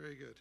[0.00, 0.34] Very good.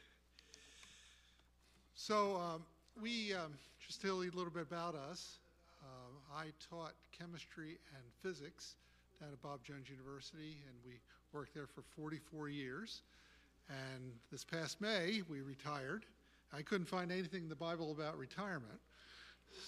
[1.95, 2.63] So, um,
[3.01, 3.53] we, um,
[3.85, 5.37] just tell you a little bit about us,
[5.83, 8.75] uh, I taught chemistry and physics
[9.19, 10.93] down at Bob Jones University, and we
[11.33, 13.01] worked there for 44 years.
[13.69, 16.05] And this past May, we retired.
[16.51, 18.79] I couldn't find anything in the Bible about retirement,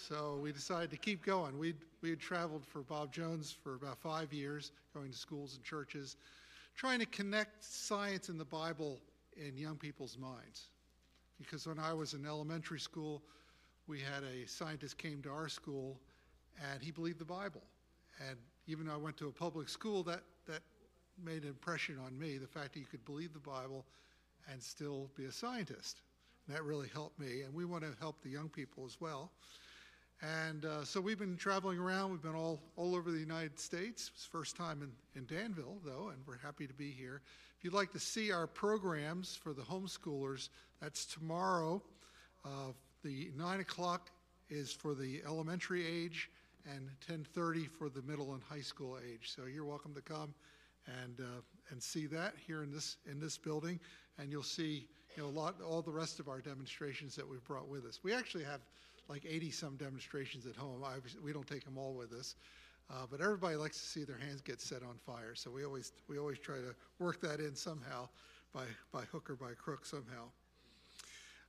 [0.07, 1.59] so we decided to keep going.
[1.59, 5.63] We'd, we had traveled for Bob Jones for about five years, going to schools and
[5.63, 6.17] churches,
[6.75, 8.99] trying to connect science and the Bible
[9.35, 10.69] in young people's minds.
[11.37, 13.21] Because when I was in elementary school,
[13.87, 15.99] we had a scientist came to our school
[16.71, 17.61] and he believed the Bible.
[18.29, 20.61] And even though I went to a public school, that, that
[21.23, 23.85] made an impression on me, the fact that you could believe the Bible
[24.51, 26.01] and still be a scientist.
[26.47, 27.41] And that really helped me.
[27.41, 29.31] And we want to help the young people as well.
[30.21, 32.11] And uh, so we've been traveling around.
[32.11, 34.11] We've been all, all over the United States.
[34.13, 37.21] It's first time in, in Danville, though, and we're happy to be here.
[37.57, 40.49] If you'd like to see our programs for the homeschoolers,
[40.81, 41.81] that's tomorrow.
[42.43, 42.71] Uh,
[43.03, 44.09] the 9 o'clock
[44.49, 46.29] is for the elementary age
[46.65, 49.33] and 10.30 for the middle and high school age.
[49.35, 50.33] So you're welcome to come
[50.87, 53.79] and, uh, and see that here in this, in this building.
[54.17, 57.43] And you'll see you know, a lot, all the rest of our demonstrations that we've
[57.43, 57.99] brought with us.
[58.03, 58.61] We actually have
[59.07, 60.81] like 80 some demonstrations at home.
[60.83, 62.35] Obviously, we don't take them all with us.
[62.89, 65.33] Uh, but everybody likes to see their hands get set on fire.
[65.33, 68.07] So we always, we always try to work that in somehow
[68.53, 70.29] by, by hook or by crook somehow.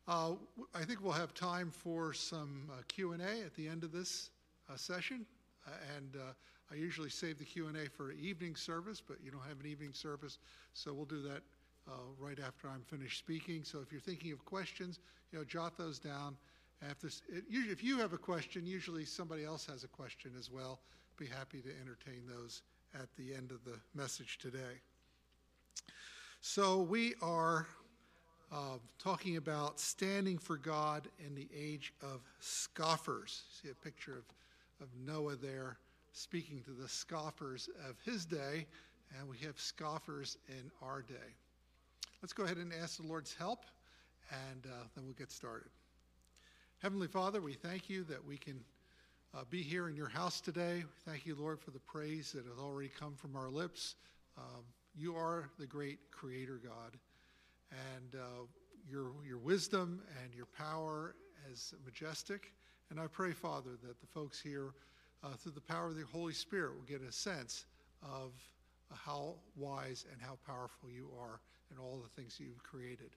[0.08, 0.34] Uh,
[0.74, 4.30] I think we'll have time for some uh, Q&A at the end of this
[4.72, 5.26] uh, session.
[5.66, 6.32] Uh, and uh,
[6.70, 10.38] I usually save the Q&A for evening service, but you don't have an evening service,
[10.74, 11.42] so we'll do that
[12.18, 13.62] right after I'm finished speaking.
[13.62, 14.98] So if you're thinking of questions,
[15.30, 16.36] you know, jot those down
[16.82, 20.50] if, it, usually, if you have a question, usually somebody else has a question as
[20.50, 20.80] well.
[21.16, 22.62] Be happy to entertain those
[22.94, 24.80] at the end of the message today.
[26.41, 27.66] So, we are
[28.52, 33.42] uh, talking about standing for God in the age of scoffers.
[33.60, 34.24] See a picture of,
[34.80, 35.78] of Noah there
[36.12, 38.66] speaking to the scoffers of his day,
[39.19, 41.34] and we have scoffers in our day.
[42.22, 43.64] Let's go ahead and ask the Lord's help,
[44.31, 45.69] and uh, then we'll get started.
[46.86, 48.60] Heavenly Father, we thank you that we can
[49.34, 50.84] uh, be here in your house today.
[51.04, 53.97] Thank you, Lord, for the praise that has already come from our lips.
[54.38, 54.62] Um,
[54.94, 56.96] you are the great Creator God,
[57.72, 58.44] and uh,
[58.88, 61.16] your, your wisdom and your power
[61.52, 62.52] is majestic.
[62.91, 64.70] And I pray, Father, that the folks here,
[65.25, 67.64] uh, through the power of the Holy Spirit, will get a sense
[68.00, 68.30] of
[68.92, 71.41] how wise and how powerful you are
[71.72, 73.10] in all the things you've created.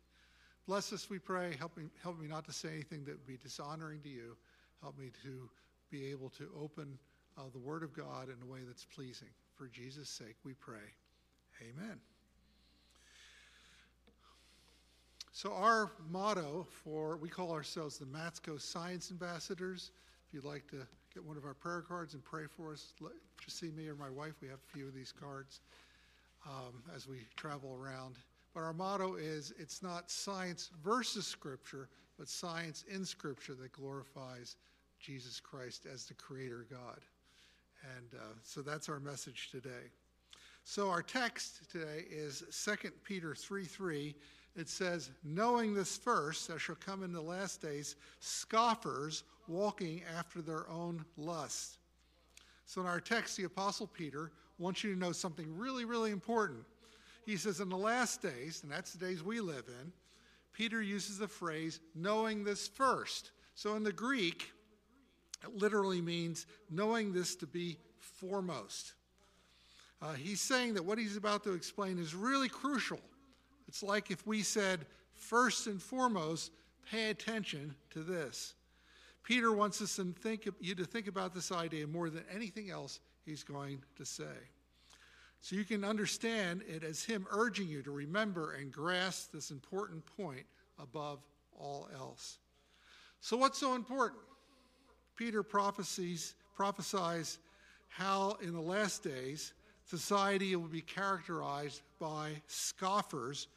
[0.70, 1.56] Bless us, we pray.
[1.58, 4.38] Help me, help me not to say anything that would be dishonoring to you.
[4.84, 5.50] Help me to
[5.90, 6.96] be able to open
[7.40, 9.30] uh, the Word of God in a way that's pleasing.
[9.56, 10.94] For Jesus' sake, we pray.
[11.60, 11.98] Amen.
[15.32, 19.90] So, our motto for, we call ourselves the Matzko Science Ambassadors.
[20.28, 22.94] If you'd like to get one of our prayer cards and pray for us,
[23.44, 24.34] just see me or my wife.
[24.40, 25.62] We have a few of these cards
[26.46, 28.18] um, as we travel around.
[28.54, 34.56] But our motto is it's not science versus Scripture, but science in Scripture that glorifies
[35.00, 37.00] Jesus Christ as the Creator God.
[37.98, 39.92] And uh, so that's our message today.
[40.64, 44.16] So our text today is 2 Peter 3 3.
[44.56, 50.42] It says, Knowing this first, there shall come in the last days scoffers walking after
[50.42, 51.78] their own lust.
[52.66, 56.60] So in our text, the Apostle Peter wants you to know something really, really important.
[57.30, 59.94] He says, in the last days, and that's the days we live in,
[60.52, 63.30] Peter uses the phrase, knowing this first.
[63.54, 64.52] So in the Greek,
[65.44, 68.94] it literally means knowing this to be foremost.
[70.02, 73.00] Uh, he's saying that what he's about to explain is really crucial.
[73.68, 76.52] It's like if we said, first and foremost,
[76.90, 78.56] pay attention to this.
[79.22, 83.00] Peter wants us to think, you to think about this idea more than anything else
[83.24, 84.50] he's going to say.
[85.42, 90.04] So you can understand it as him urging you to remember and grasp this important
[90.18, 90.46] point
[90.78, 91.20] above
[91.58, 92.40] all else.
[93.22, 94.22] So, what's so important?
[95.16, 97.40] Peter prophesies, prophesies
[97.90, 99.54] how in the last days
[99.86, 103.48] society will be characterized by scoffers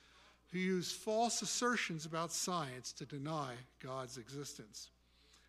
[0.50, 3.52] who use false assertions about science to deny
[3.82, 4.90] God's existence.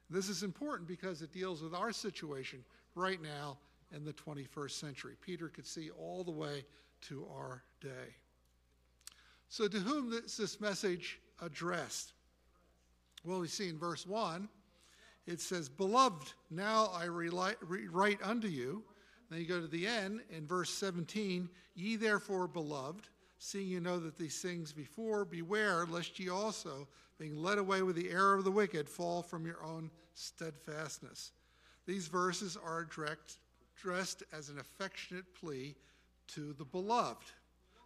[0.10, 2.64] This is important because it deals with our situation
[2.96, 3.58] right now
[3.94, 5.14] in the 21st century.
[5.22, 6.66] Peter could see all the way
[7.02, 8.16] to our day.
[9.50, 12.14] So, to whom is this message addressed?
[13.24, 14.50] Well, we see in verse 1,
[15.28, 18.84] it says, Beloved, now I write unto you.
[19.30, 23.08] Then you go to the end in verse 17, Ye therefore, beloved,
[23.40, 26.88] seeing you know that these things before, beware lest ye also,
[27.20, 31.32] being led away with the error of the wicked, fall from your own steadfastness.
[31.86, 33.38] These verses are direct,
[33.84, 35.76] dressed as an affectionate plea
[36.26, 37.32] to the beloved,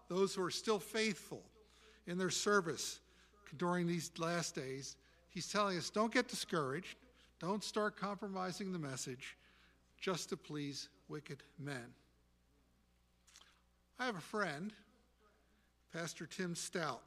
[0.10, 1.42] those who are still faithful
[2.06, 3.00] in their service
[3.58, 4.96] during these last days.
[5.30, 6.98] He's telling us don't get discouraged,
[7.40, 9.36] don't start compromising the message
[10.00, 11.94] just to please wicked men.
[14.00, 14.72] I have a friend,
[15.92, 17.02] Pastor Tim Stout.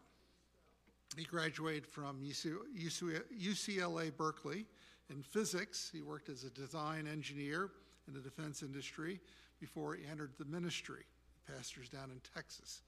[1.16, 4.66] He graduated from UCLA Berkeley
[5.10, 5.90] in physics.
[5.92, 7.70] He worked as a design engineer
[8.10, 9.20] in the defense industry
[9.60, 11.04] before he entered the ministry.
[11.46, 12.82] Pastors down in Texas.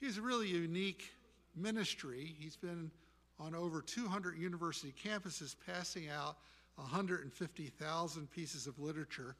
[0.00, 1.10] He's a really unique
[1.54, 2.34] ministry.
[2.38, 2.90] He's been
[3.38, 6.36] on over 200 university campuses passing out
[6.76, 9.36] 150,000 pieces of literature,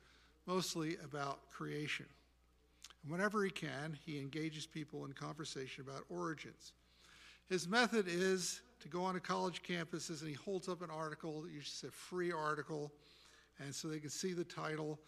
[0.46, 2.06] mostly about creation.
[3.02, 6.72] And whenever he can, he engages people in conversation about origins.
[7.48, 11.44] His method is to go on to college campuses and he holds up an article,
[11.52, 12.92] usually a free article,
[13.58, 14.98] and so they can see the title.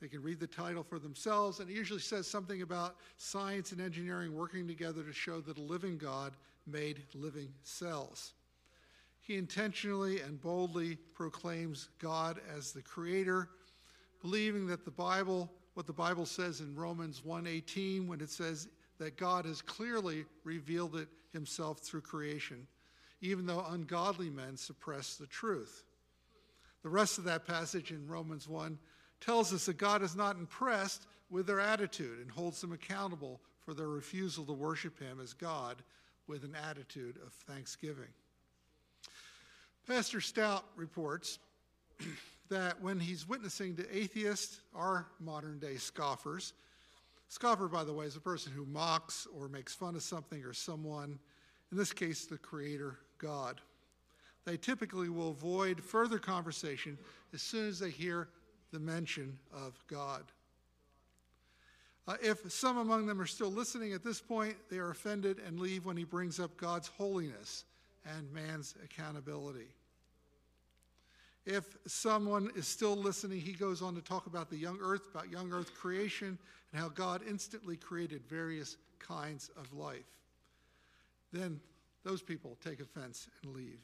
[0.00, 3.80] They can read the title for themselves, and it usually says something about science and
[3.80, 6.34] engineering working together to show that a living God
[6.66, 8.32] made living cells.
[9.20, 13.50] He intentionally and boldly proclaims God as the creator,
[14.22, 19.16] believing that the Bible, what the Bible says in Romans 1:18 when it says that
[19.16, 22.66] God has clearly revealed it himself through creation,
[23.20, 25.84] even though ungodly men suppress the truth.
[26.88, 28.78] The rest of that passage in Romans 1
[29.20, 33.74] tells us that God is not impressed with their attitude and holds them accountable for
[33.74, 35.82] their refusal to worship him as God
[36.28, 38.08] with an attitude of thanksgiving.
[39.86, 41.38] Pastor Stout reports
[42.48, 46.54] that when he's witnessing to atheists, our modern day scoffers,
[47.28, 50.54] scoffer, by the way, is a person who mocks or makes fun of something or
[50.54, 51.18] someone,
[51.70, 53.60] in this case, the Creator God.
[54.48, 56.96] They typically will avoid further conversation
[57.34, 58.28] as soon as they hear
[58.72, 60.22] the mention of God.
[62.06, 65.60] Uh, if some among them are still listening at this point, they are offended and
[65.60, 67.66] leave when he brings up God's holiness
[68.06, 69.68] and man's accountability.
[71.44, 75.30] If someone is still listening, he goes on to talk about the young earth, about
[75.30, 76.38] young earth creation,
[76.72, 80.08] and how God instantly created various kinds of life.
[81.34, 81.60] Then
[82.02, 83.80] those people take offense and leave.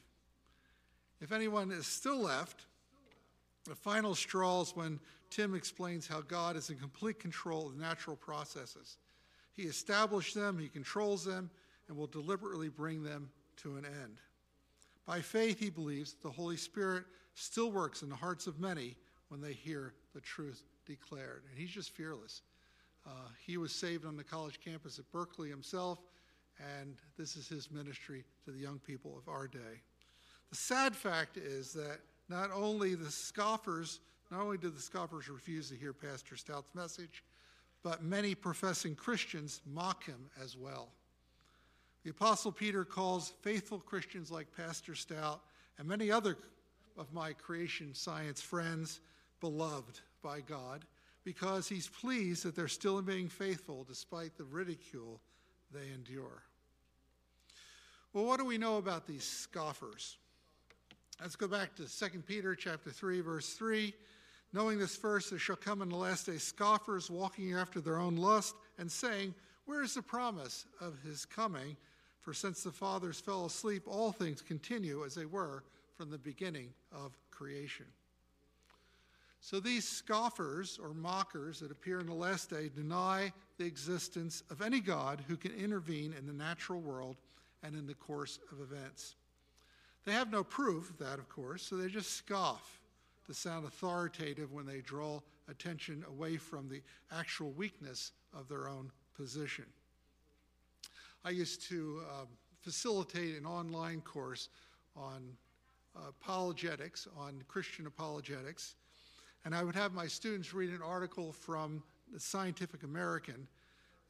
[1.21, 2.65] If anyone is still left,
[3.65, 8.15] the final straw is when Tim explains how God is in complete control of natural
[8.15, 8.97] processes.
[9.53, 11.49] He established them, he controls them,
[11.87, 14.19] and will deliberately bring them to an end.
[15.05, 18.95] By faith, he believes the Holy Spirit still works in the hearts of many
[19.29, 21.43] when they hear the truth declared.
[21.49, 22.41] And he's just fearless.
[23.05, 23.09] Uh,
[23.45, 25.99] he was saved on the college campus at Berkeley himself,
[26.79, 29.81] and this is his ministry to the young people of our day.
[30.51, 31.99] The sad fact is that
[32.29, 33.99] not only the scoffers,
[34.31, 37.23] not only did the scoffers refuse to hear Pastor Stout's message,
[37.83, 40.89] but many professing Christians mock him as well.
[42.03, 45.41] The Apostle Peter calls faithful Christians like Pastor Stout
[45.77, 46.37] and many other
[46.97, 49.01] of my creation science friends
[49.41, 50.85] beloved by God
[51.23, 55.19] because he's pleased that they're still being faithful despite the ridicule
[55.71, 56.43] they endure.
[58.13, 60.17] Well, what do we know about these scoffers?
[61.21, 63.93] Let's go back to 2 Peter chapter 3 verse 3.
[64.53, 68.15] Knowing this first, there shall come in the last day scoffers walking after their own
[68.15, 69.33] lust and saying,
[69.65, 71.77] Where is the promise of his coming?
[72.19, 75.63] For since the fathers fell asleep, all things continue as they were
[75.97, 77.85] from the beginning of creation.
[79.39, 84.61] So these scoffers or mockers that appear in the last day deny the existence of
[84.61, 87.17] any God who can intervene in the natural world
[87.63, 89.15] and in the course of events.
[90.05, 92.79] They have no proof of that, of course, so they just scoff
[93.25, 95.19] to sound authoritative when they draw
[95.49, 96.81] attention away from the
[97.11, 99.65] actual weakness of their own position.
[101.23, 102.27] I used to um,
[102.61, 104.49] facilitate an online course
[104.95, 105.23] on
[106.07, 108.75] apologetics, on Christian apologetics,
[109.43, 111.81] and I would have my students read an article from
[112.13, 113.47] the Scientific American.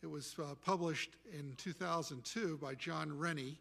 [0.01, 3.59] It was uh, published in 2002 by John Rennie,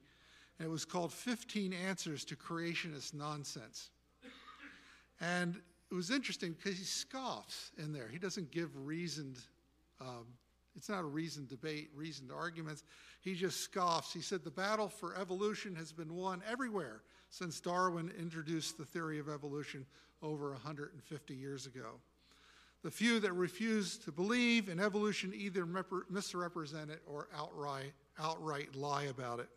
[0.59, 3.91] and it was called 15 Answers to Creationist Nonsense.
[5.21, 5.57] And
[5.91, 8.09] it was interesting because he scoffs in there.
[8.09, 9.39] He doesn't give reasoned,
[10.01, 10.27] um,
[10.77, 12.85] it's not a reasoned debate, reasoned arguments.
[13.21, 14.13] He just scoffs.
[14.13, 19.19] He said the battle for evolution has been won everywhere since Darwin introduced the theory
[19.19, 19.87] of evolution
[20.23, 22.01] over 150 years ago.
[22.83, 25.67] The few that refuse to believe in evolution either
[26.11, 29.49] misrepresent it or outright outright lie about it.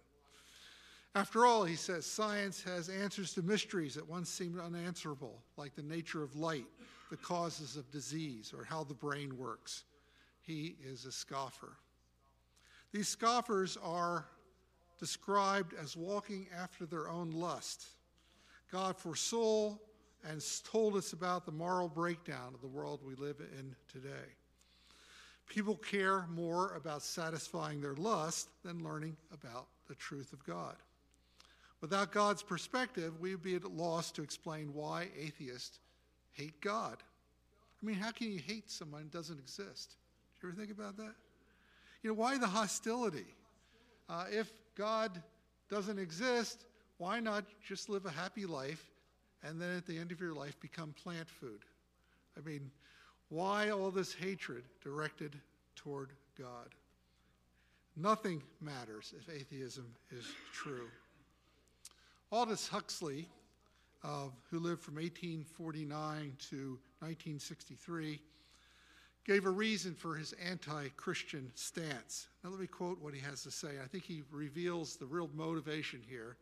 [1.18, 5.82] After all, he says, science has answers to mysteries that once seemed unanswerable, like the
[5.82, 6.68] nature of light,
[7.10, 9.86] the causes of disease, or how the brain works.
[10.44, 11.74] He is a scoffer.
[12.94, 14.28] These scoffers are
[15.00, 17.88] described as walking after their own lust.
[18.72, 19.76] God foresaw
[20.24, 20.40] and
[20.72, 24.36] told us about the moral breakdown of the world we live in today.
[25.48, 30.76] People care more about satisfying their lust than learning about the truth of God.
[31.82, 35.80] Without God's perspective, we would be at a loss to explain why atheists
[36.34, 36.98] hate God.
[37.82, 39.96] I mean, how can you hate someone who doesn't exist?
[40.40, 41.14] Do you ever think about that?
[42.02, 43.26] You know, why the hostility?
[44.10, 45.22] Uh, if God
[45.70, 46.66] doesn't exist,
[46.98, 48.90] why not just live a happy life
[49.44, 51.60] and then at the end of your life become plant food?
[52.38, 52.72] I mean,
[53.30, 55.36] why all this hatred directed
[55.76, 56.74] toward God?
[57.96, 60.88] Nothing matters if atheism is true.
[62.30, 63.30] Aldous Huxley,
[64.04, 68.20] uh, who lived from 1849 to 1963,
[69.26, 72.28] gave a reason for his anti Christian stance.
[72.44, 73.70] Now, let me quote what he has to say.
[73.82, 76.36] I think he reveals the real motivation here.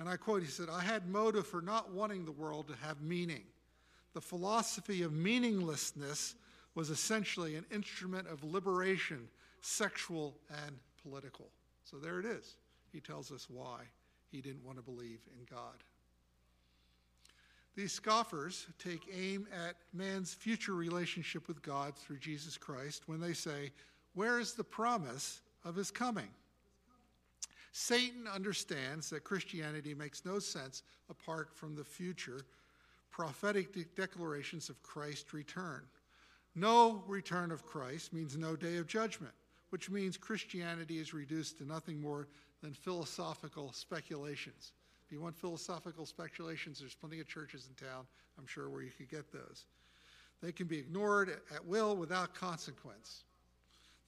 [0.00, 3.00] And I quote, he said, I had motive for not wanting the world to have
[3.00, 3.44] meaning.
[4.14, 6.34] The philosophy of meaninglessness
[6.74, 9.28] was essentially an instrument of liberation,
[9.60, 10.34] sexual
[10.64, 11.50] and political.
[11.84, 12.56] So there it is.
[12.92, 13.82] He tells us why
[14.30, 15.82] he didn't want to believe in God.
[17.76, 23.32] These scoffers take aim at man's future relationship with God through Jesus Christ when they
[23.32, 23.72] say,
[24.14, 26.28] Where is the promise of his coming?
[27.72, 32.44] Satan understands that Christianity makes no sense apart from the future
[33.10, 35.82] prophetic de- declarations of Christ's return.
[36.54, 39.34] No return of Christ means no day of judgment,
[39.70, 42.28] which means Christianity is reduced to nothing more
[42.62, 44.72] than philosophical speculations.
[45.04, 48.06] If you want philosophical speculations, there's plenty of churches in town,
[48.38, 49.64] I'm sure, where you could get those.
[50.42, 53.24] They can be ignored at will without consequence.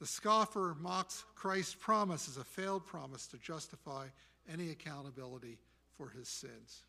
[0.01, 4.07] The scoffer mocks Christ's promise as a failed promise to justify
[4.53, 5.59] any accountability
[5.97, 6.83] for his sins.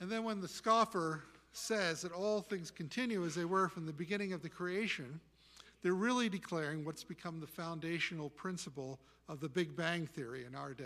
[0.00, 3.92] And then when the scoffer says that all things continue as they were from the
[3.92, 5.20] beginning of the creation,
[5.82, 10.74] they're really declaring what's become the foundational principle of the Big Bang Theory in our
[10.74, 10.84] day.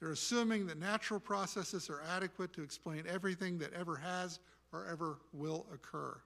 [0.00, 4.40] They're assuming that natural processes are adequate to explain everything that ever has
[4.72, 6.16] or ever will occur,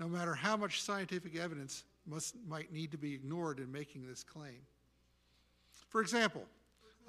[0.00, 4.22] no matter how much scientific evidence must, might need to be ignored in making this
[4.22, 4.60] claim.
[5.88, 6.44] For example,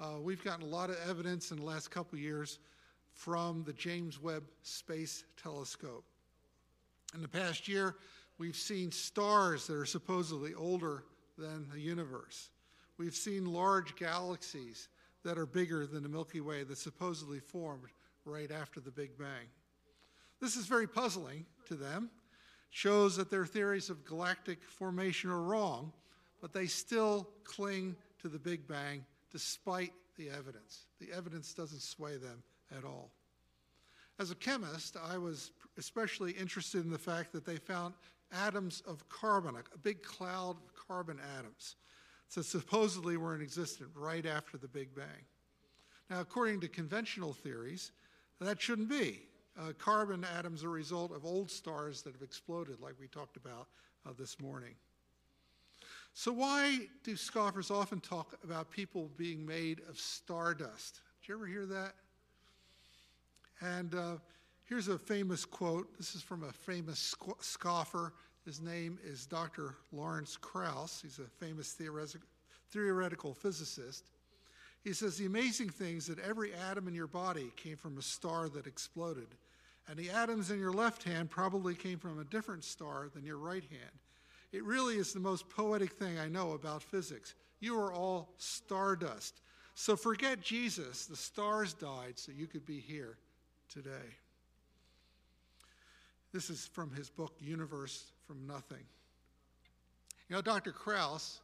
[0.00, 2.58] uh, we've gotten a lot of evidence in the last couple years
[3.12, 6.04] from the James Webb Space Telescope.
[7.14, 7.96] In the past year,
[8.38, 11.04] we've seen stars that are supposedly older
[11.38, 12.50] than the universe.
[12.98, 14.88] We've seen large galaxies
[15.24, 17.90] that are bigger than the Milky Way that supposedly formed
[18.24, 19.48] right after the Big Bang.
[20.40, 22.10] This is very puzzling to them,
[22.70, 25.92] shows that their theories of galactic formation are wrong,
[26.40, 30.86] but they still cling to the Big Bang despite the evidence.
[31.00, 32.42] The evidence doesn't sway them
[32.76, 33.10] at all.
[34.18, 37.94] As a chemist, I was especially interested in the fact that they found
[38.32, 41.76] atoms of carbon, a big cloud of carbon atoms,
[42.34, 45.24] that supposedly were in existence right after the Big Bang.
[46.10, 47.92] Now, according to conventional theories,
[48.40, 49.22] that shouldn't be.
[49.58, 53.36] Uh, carbon atoms are a result of old stars that have exploded, like we talked
[53.36, 53.68] about
[54.06, 54.74] uh, this morning.
[56.12, 61.00] So, why do scoffers often talk about people being made of stardust?
[61.20, 61.94] Did you ever hear that?
[63.60, 64.16] And uh,
[64.68, 65.96] here's a famous quote.
[65.96, 68.12] This is from a famous scoffer.
[68.44, 69.74] His name is Dr.
[69.92, 71.00] Lawrence Krauss.
[71.02, 71.76] He's a famous
[72.70, 74.10] theoretical physicist.
[74.84, 78.02] He says, The amazing thing is that every atom in your body came from a
[78.02, 79.28] star that exploded.
[79.88, 83.38] And the atoms in your left hand probably came from a different star than your
[83.38, 83.92] right hand.
[84.52, 87.34] It really is the most poetic thing I know about physics.
[87.60, 89.40] You are all stardust.
[89.74, 91.06] So forget Jesus.
[91.06, 93.18] The stars died so you could be here
[93.68, 94.16] today.
[96.36, 98.84] This is from his book, Universe from Nothing.
[100.28, 100.70] You know, Dr.
[100.70, 101.40] Krauss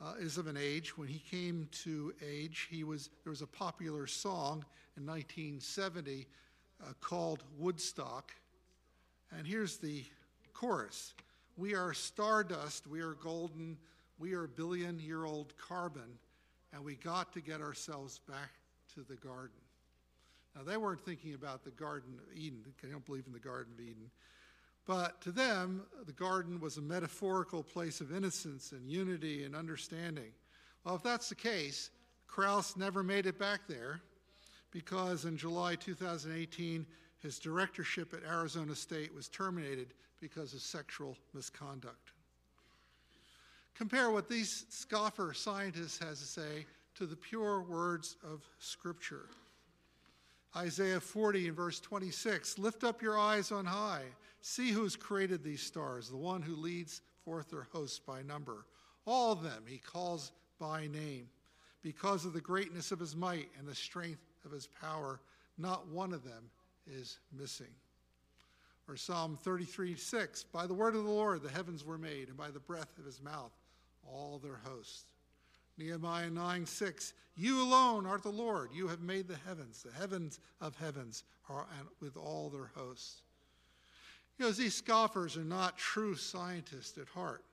[0.00, 0.98] uh, is of an age.
[0.98, 4.64] When he came to age, he was, there was a popular song
[4.96, 6.26] in 1970
[6.82, 8.32] uh, called Woodstock.
[9.30, 10.02] And here's the
[10.52, 11.14] chorus
[11.56, 13.78] We are stardust, we are golden,
[14.18, 16.18] we are billion year old carbon,
[16.72, 18.50] and we got to get ourselves back
[18.94, 19.61] to the garden.
[20.54, 22.62] Now, they weren't thinking about the Garden of Eden.
[22.82, 24.10] They don't believe in the Garden of Eden.
[24.86, 30.32] But to them, the garden was a metaphorical place of innocence and unity and understanding.
[30.84, 31.90] Well, if that's the case,
[32.26, 34.00] Krauss never made it back there
[34.72, 36.84] because in July 2018,
[37.20, 42.10] his directorship at Arizona State was terminated because of sexual misconduct.
[43.76, 49.26] Compare what these scoffer scientists has to say to the pure words of Scripture.
[50.56, 54.04] Isaiah 40 and verse 26 Lift up your eyes on high,
[54.40, 58.66] see who's created these stars, the one who leads forth their hosts by number.
[59.06, 61.28] All of them he calls by name.
[61.82, 65.20] Because of the greatness of his might and the strength of his power,
[65.58, 66.50] not one of them
[66.86, 67.74] is missing.
[68.88, 72.36] Or Psalm 33 6 By the word of the Lord the heavens were made, and
[72.36, 73.52] by the breath of his mouth
[74.06, 75.11] all their hosts.
[75.78, 78.70] Nehemiah 9 6 You alone art the Lord.
[78.72, 79.82] You have made the heavens.
[79.82, 81.66] The heavens of heavens are
[82.00, 83.22] with all their hosts.
[84.38, 87.44] You know, these scoffers are not true scientists at heart.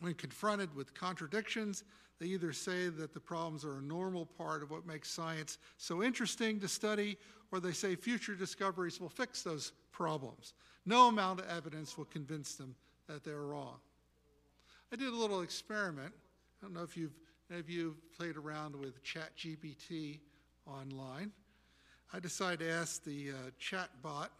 [0.00, 1.84] When confronted with contradictions,
[2.18, 6.02] they either say that the problems are a normal part of what makes science so
[6.02, 7.16] interesting to study,
[7.50, 10.54] or they say future discoveries will fix those problems.
[10.86, 12.74] No amount of evidence will convince them
[13.08, 13.76] that they're wrong.
[14.92, 16.12] I did a little experiment.
[16.62, 17.18] I don't know if you've
[17.50, 20.20] if you've played around with ChatGPT
[20.66, 21.32] online.
[22.12, 24.30] I decided to ask the uh, chat bot,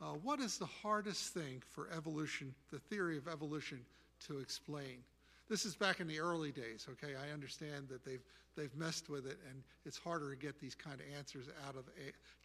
[0.00, 3.80] uh, what is the hardest thing for evolution, the theory of evolution,
[4.26, 4.98] to explain?
[5.48, 7.14] This is back in the early days, okay?
[7.16, 8.22] I understand that they've,
[8.56, 11.84] they've messed with it and it's harder to get these kind of answers out of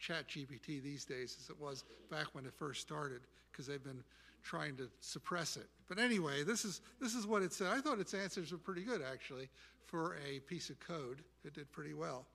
[0.02, 3.20] ChatGPT these days as it was back when it first started
[3.52, 4.02] because they've been
[4.42, 5.66] trying to suppress it.
[5.88, 7.68] But anyway, this is, this is what it said.
[7.68, 9.48] I thought its answers were pretty good, actually,
[9.86, 11.22] for a piece of code.
[11.44, 12.26] It did pretty well.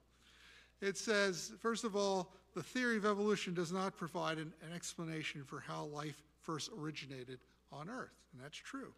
[0.81, 5.43] It says, first of all, the theory of evolution does not provide an, an explanation
[5.43, 7.39] for how life first originated
[7.71, 8.93] on Earth, and that's true.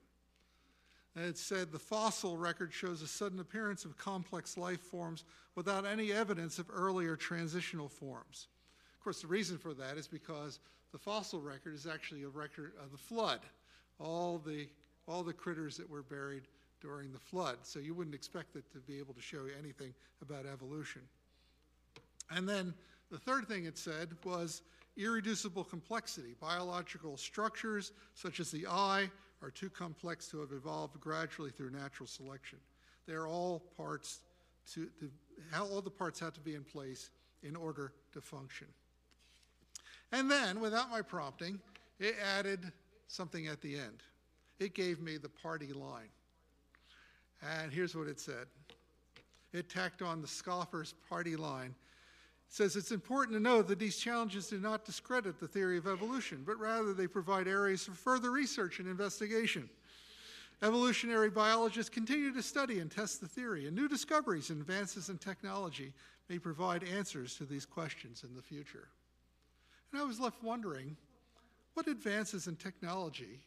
[1.15, 5.23] And it said the fossil record shows a sudden appearance of complex life forms
[5.55, 8.47] without any evidence of earlier transitional forms.
[8.93, 10.59] Of course, the reason for that is because
[10.91, 13.39] the fossil record is actually a record of the flood,
[13.99, 14.67] all the,
[15.07, 16.43] all the critters that were buried
[16.81, 17.57] during the flood.
[17.63, 21.01] So you wouldn't expect it to be able to show you anything about evolution.
[22.29, 22.73] And then
[23.11, 24.61] the third thing it said was
[24.97, 26.35] irreducible complexity.
[26.39, 29.09] Biological structures, such as the eye,
[29.41, 32.57] are too complex to have evolved gradually through natural selection.
[33.07, 34.19] They're all parts
[34.73, 35.09] to, to
[35.59, 37.11] all the parts have to be in place
[37.43, 38.67] in order to function.
[40.11, 41.59] And then, without my prompting,
[41.99, 42.71] it added
[43.07, 44.03] something at the end.
[44.59, 46.09] It gave me the party line.
[47.61, 48.47] And here's what it said
[49.53, 51.73] it tacked on the scoffer's party line.
[52.47, 55.87] It says it's important to know that these challenges do not discredit the theory of
[55.87, 59.69] evolution, but rather they provide areas for further research and investigation.
[60.63, 65.17] Evolutionary biologists continue to study and test the theory, and new discoveries and advances in
[65.17, 65.93] technology
[66.29, 68.87] may provide answers to these questions in the future.
[69.91, 70.95] And I was left wondering
[71.73, 73.39] what advances in technology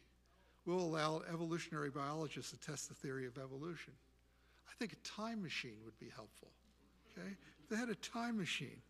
[0.64, 3.92] will allow evolutionary biologists to test the theory of evolution?
[4.68, 6.48] I think a time machine would be helpful.
[7.12, 7.28] Okay?
[7.62, 8.80] If they had a time machine,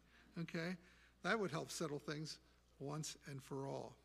[0.41, 0.77] okay,
[1.23, 2.39] that would help settle things
[2.79, 3.97] once and for all.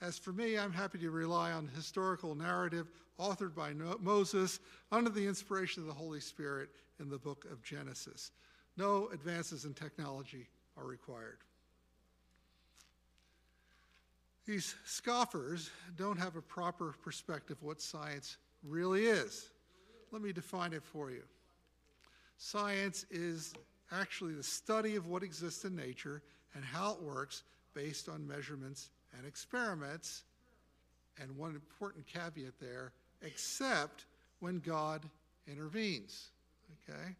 [0.00, 5.26] As for me, I'm happy to rely on historical narrative authored by Moses under the
[5.26, 8.30] inspiration of the Holy Spirit in the book of Genesis.
[8.76, 11.38] No advances in technology are required.
[14.50, 19.48] These scoffers don't have a proper perspective of what science really is.
[20.10, 21.22] Let me define it for you.
[22.36, 23.54] Science is
[23.92, 26.20] actually the study of what exists in nature
[26.56, 30.24] and how it works based on measurements and experiments.
[31.20, 32.90] And one important caveat there,
[33.22, 34.06] except
[34.40, 35.08] when God
[35.46, 36.30] intervenes.
[36.88, 37.14] Okay?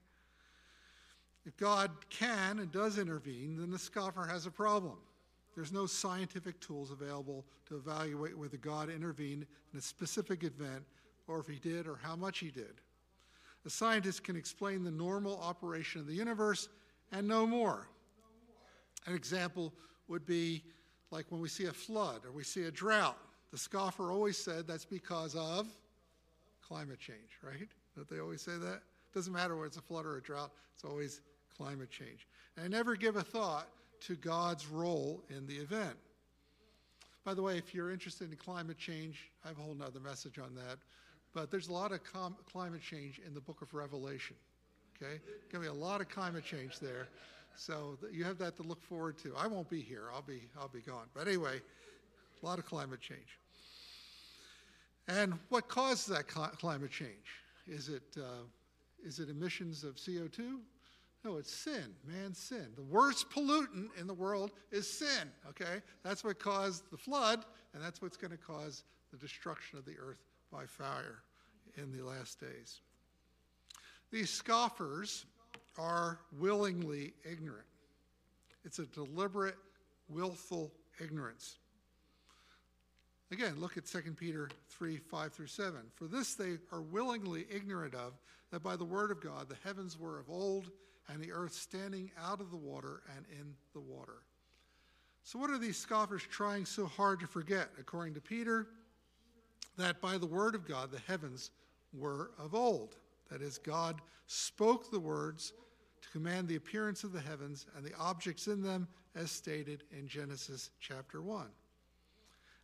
[1.46, 4.96] If God can and does intervene, then the scoffer has a problem.
[5.60, 9.44] There's no scientific tools available to evaluate whether God intervened
[9.74, 10.82] in a specific event
[11.28, 12.80] or if he did or how much he did.
[13.66, 16.70] A scientist can explain the normal operation of the universe
[17.12, 17.88] and no more.
[19.04, 19.74] An example
[20.08, 20.64] would be
[21.10, 23.18] like when we see a flood or we see a drought.
[23.52, 25.68] The scoffer always said that's because of
[26.66, 27.68] climate change, right?
[27.94, 28.80] Don't they always say that?
[29.12, 31.20] Doesn't matter whether it's a flood or a drought, it's always
[31.54, 32.26] climate change.
[32.56, 33.68] And I never give a thought
[34.02, 35.96] to God's role in the event.
[37.24, 40.38] By the way, if you're interested in climate change, I have a whole other message
[40.38, 40.78] on that.
[41.32, 44.36] But there's a lot of com- climate change in the book of Revelation.
[44.96, 45.20] Okay?
[45.50, 47.08] To be a lot of climate change there.
[47.56, 49.34] So you have that to look forward to.
[49.36, 50.04] I won't be here.
[50.14, 51.06] I'll be I'll be gone.
[51.14, 51.60] But anyway,
[52.42, 53.38] a lot of climate change.
[55.08, 57.40] And what causes that cl- climate change?
[57.66, 58.44] Is it, uh,
[59.04, 60.58] is it emissions of CO2?
[61.24, 62.68] No, it's sin, man's sin.
[62.76, 65.82] The worst pollutant in the world is sin, okay?
[66.02, 69.96] That's what caused the flood, and that's what's going to cause the destruction of the
[69.98, 71.22] earth by fire
[71.76, 72.80] in the last days.
[74.10, 75.26] These scoffers
[75.78, 77.66] are willingly ignorant.
[78.64, 79.56] It's a deliberate,
[80.08, 81.58] willful ignorance.
[83.30, 85.80] Again, look at 2 Peter 3 5 through 7.
[85.94, 88.14] For this they are willingly ignorant of,
[88.50, 90.70] that by the word of God the heavens were of old,
[91.10, 94.22] and the earth standing out of the water and in the water.
[95.22, 97.68] So, what are these scoffers trying so hard to forget?
[97.78, 98.68] According to Peter,
[99.76, 101.50] that by the word of God the heavens
[101.92, 102.96] were of old.
[103.30, 105.52] That is, God spoke the words
[106.02, 110.08] to command the appearance of the heavens and the objects in them, as stated in
[110.08, 111.46] Genesis chapter 1.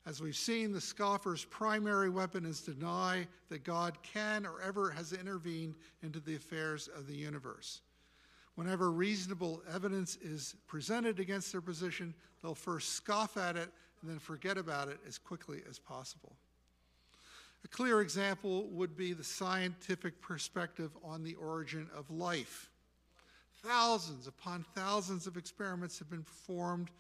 [0.07, 4.91] As we've seen, the scoffer's primary weapon is to deny that God can or ever
[4.91, 7.81] has intervened into the affairs of the universe.
[8.57, 14.19] Whenever reasonable evidence is presented against their position, they'll first scoff at it and then
[14.19, 16.35] forget about it as quickly as possible.
[17.65, 22.71] A clear example would be the scientific perspective on the origin of life.
[23.63, 26.91] Thousands upon thousands of experiments have been performed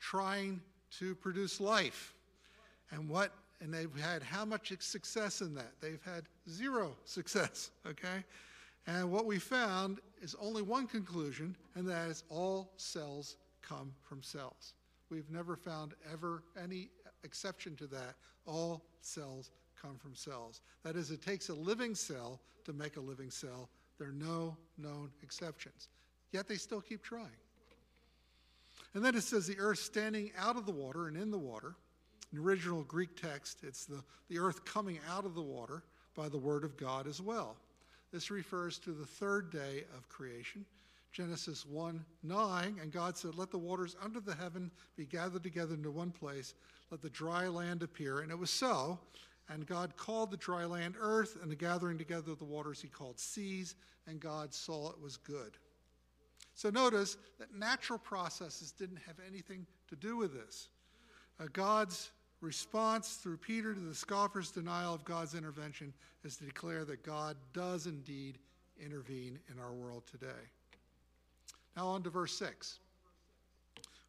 [0.00, 0.60] trying
[0.98, 2.14] to produce life.
[2.90, 5.72] And what and they've had how much success in that?
[5.80, 8.24] They've had zero success, okay?
[8.86, 14.22] And what we found is only one conclusion, and that is all cells come from
[14.22, 14.74] cells.
[15.10, 16.90] We've never found ever any
[17.24, 18.14] exception to that.
[18.46, 20.60] All cells come from cells.
[20.84, 23.68] That is, it takes a living cell to make a living cell.
[23.98, 25.88] There are no known exceptions.
[26.32, 27.26] Yet they still keep trying.
[28.94, 31.74] And then it says the earth standing out of the water and in the water.
[32.32, 35.82] In the original Greek text, it's the, the earth coming out of the water
[36.14, 37.56] by the word of God as well.
[38.16, 40.64] This refers to the third day of creation.
[41.12, 45.74] Genesis 1 9, and God said, Let the waters under the heaven be gathered together
[45.74, 46.54] into one place,
[46.90, 48.20] let the dry land appear.
[48.20, 48.98] And it was so.
[49.50, 52.88] And God called the dry land earth, and the gathering together of the waters he
[52.88, 53.74] called seas,
[54.06, 55.58] and God saw it was good.
[56.54, 60.70] So notice that natural processes didn't have anything to do with this.
[61.38, 65.92] Uh, God's response through Peter to the scoffer's denial of God's intervention
[66.24, 68.38] is to declare that God does indeed
[68.82, 70.26] intervene in our world today.
[71.76, 72.78] Now, on to verse 6.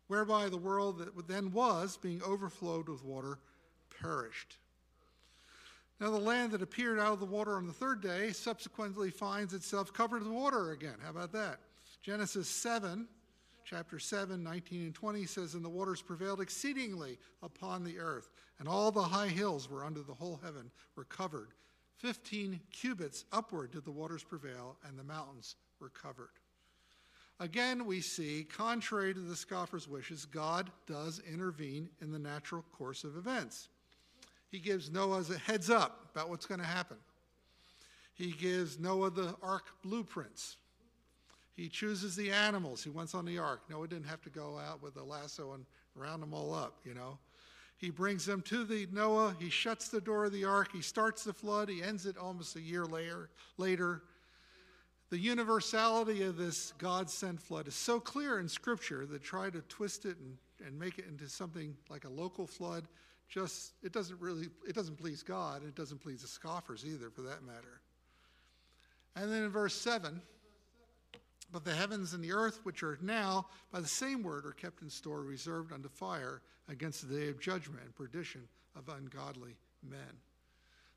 [0.08, 3.40] Whereby the world that then was, being overflowed with water,
[4.02, 4.56] perished.
[6.00, 9.54] Now, the land that appeared out of the water on the third day subsequently finds
[9.54, 10.96] itself covered with water again.
[11.04, 11.60] How about that?
[12.04, 13.08] Genesis 7
[13.70, 18.68] chapter 7, 19 and 20 says, And the waters prevailed exceedingly upon the earth, and
[18.68, 21.50] all the high hills were under the whole heaven were covered.
[21.98, 26.30] Fifteen cubits upward did the waters prevail, and the mountains were covered.
[27.40, 33.04] Again, we see, contrary to the scoffer's wishes, God does intervene in the natural course
[33.04, 33.68] of events.
[34.50, 36.98] He gives Noah a heads up about what's going to happen.
[38.14, 40.58] He gives Noah the ark blueprints.
[41.58, 43.62] He chooses the animals he wants on the ark.
[43.68, 45.66] Noah didn't have to go out with a lasso and
[45.96, 47.18] round them all up, you know.
[47.78, 49.36] He brings them to the Noah.
[49.40, 50.70] He shuts the door of the ark.
[50.72, 51.68] He starts the flood.
[51.68, 53.30] He ends it almost a year later.
[53.58, 54.04] Later,
[55.10, 59.62] the universality of this God sent flood is so clear in Scripture that try to
[59.62, 62.88] twist it and, and make it into something like a local flood
[63.30, 65.64] just it doesn't really it doesn't please God.
[65.64, 67.82] It doesn't please the scoffers either, for that matter.
[69.16, 70.22] And then in verse seven.
[71.52, 74.82] But the heavens and the earth, which are now by the same word, are kept
[74.82, 80.20] in store, reserved unto fire against the day of judgment and perdition of ungodly men.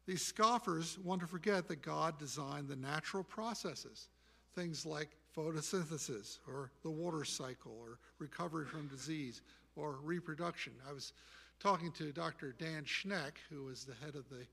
[0.07, 4.09] These scoffers want to forget that God designed the natural processes,
[4.55, 9.43] things like photosynthesis or the water cycle or recovery from disease
[9.77, 10.73] or reproduction.
[10.89, 11.13] I was
[11.61, 12.57] talking to Dr.
[12.59, 14.47] Dan Schneck, who is the head of the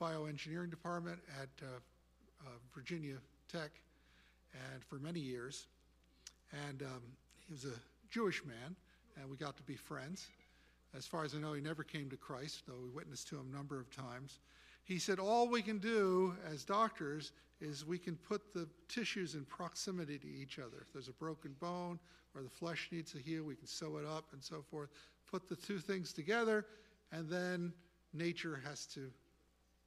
[0.00, 1.66] bioengineering department at uh,
[2.46, 3.16] uh, Virginia
[3.50, 3.70] Tech
[4.52, 5.66] and for many years.
[6.66, 7.02] And um,
[7.46, 7.78] he was a
[8.10, 8.76] Jewish man,
[9.16, 10.28] and we got to be friends.
[10.96, 13.48] As far as I know, he never came to Christ, though we witnessed to him
[13.52, 14.38] a number of times.
[14.84, 19.44] He said, All we can do as doctors is we can put the tissues in
[19.44, 20.78] proximity to each other.
[20.80, 21.98] If there's a broken bone
[22.34, 24.88] or the flesh needs to heal, we can sew it up and so forth.
[25.30, 26.64] Put the two things together,
[27.12, 27.72] and then
[28.14, 29.10] nature has to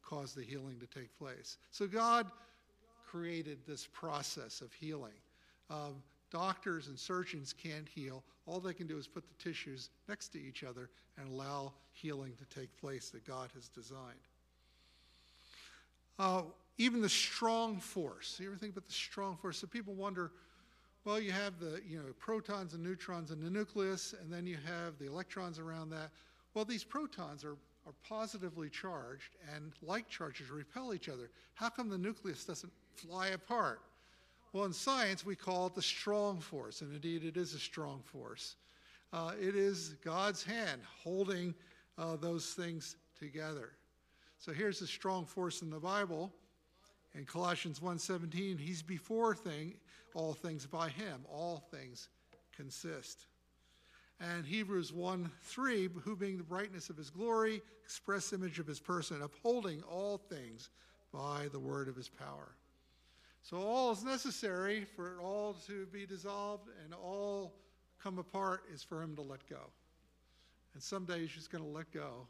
[0.04, 1.58] cause the healing to take place.
[1.72, 2.28] So God
[3.12, 5.14] created this process of healing.
[5.70, 8.24] Um, doctors and surgeons can't heal.
[8.46, 12.34] All they can do is put the tissues next to each other and allow healing
[12.38, 14.00] to take place that God has designed.
[16.18, 16.44] Uh,
[16.78, 18.38] even the strong force.
[18.40, 19.58] You ever think about the strong force?
[19.58, 20.32] So people wonder,
[21.04, 24.58] well, you have the you know protons and neutrons in the nucleus, and then you
[24.66, 26.12] have the electrons around that.
[26.54, 31.30] Well, these protons are, are positively charged, and like charges repel each other.
[31.56, 33.82] How come the nucleus doesn't fly apart?
[34.54, 38.02] Well, in science, we call it the strong force, and indeed it is a strong
[38.04, 38.56] force.
[39.14, 41.54] Uh, it is God's hand holding
[41.98, 43.72] uh, those things together.
[44.40, 46.32] So here's the strong force in the Bible.
[47.14, 49.76] In Colossians 1:17, he's before thing,
[50.14, 52.10] all things by him, all things
[52.56, 53.28] consist.
[54.20, 59.22] And Hebrews 1:3, who being the brightness of his glory, express image of his person,
[59.22, 60.70] upholding all things
[61.12, 62.56] by the word of his power.
[63.44, 67.54] So all is necessary for it all to be dissolved and all
[68.02, 69.70] come apart is for him to let go.
[70.74, 72.28] And someday he's just going to let go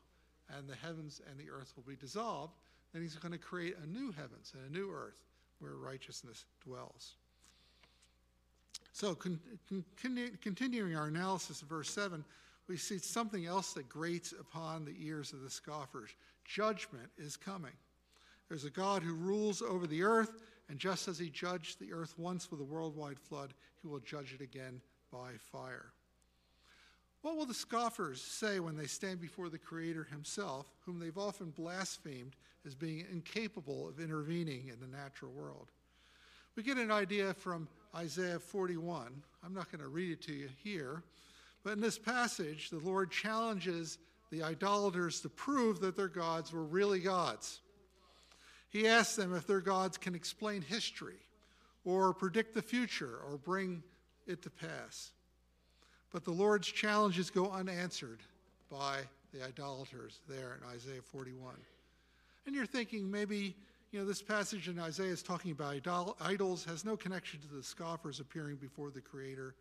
[0.58, 2.54] and the heavens and the earth will be dissolved.
[2.94, 5.24] Then he's going to create a new heavens and a new earth
[5.60, 7.16] where righteousness dwells.
[8.94, 9.40] So, con-
[10.02, 12.26] con- continuing our analysis of verse 7,
[12.68, 16.10] we see something else that grates upon the ears of the scoffers.
[16.46, 17.72] Judgment is coming.
[18.50, 22.18] There's a God who rules over the earth, and just as he judged the earth
[22.18, 24.80] once with a worldwide flood, he will judge it again
[25.12, 25.92] by fire.
[27.24, 31.50] What will the scoffers say when they stand before the Creator Himself, whom they've often
[31.50, 35.72] blasphemed as being incapable of intervening in the natural world?
[36.56, 39.12] We get an idea from Isaiah 41.
[39.44, 41.04] I'm not going to read it to you here,
[41.66, 43.98] but in this passage, the Lord challenges
[44.32, 47.60] the idolaters to prove that their gods were really gods.
[48.72, 51.20] He asks them if their gods can explain history
[51.84, 53.84] or predict the future or bring
[54.26, 55.12] it to pass.
[56.12, 58.22] But the Lord's challenges go unanswered
[58.70, 59.00] by
[59.34, 61.54] the idolaters there in Isaiah 41.
[62.46, 63.56] And you're thinking maybe,
[63.92, 67.48] you know, this passage in Isaiah is talking about idol- idols, has no connection to
[67.48, 69.54] the scoffers appearing before the Creator.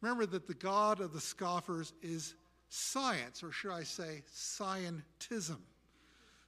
[0.00, 2.34] Remember that the God of the scoffers is
[2.68, 5.58] science, or should I say, scientism.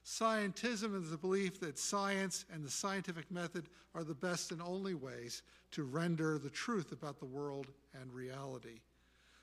[0.05, 4.93] Scientism is the belief that science and the scientific method are the best and only
[4.93, 7.67] ways to render the truth about the world
[7.99, 8.81] and reality.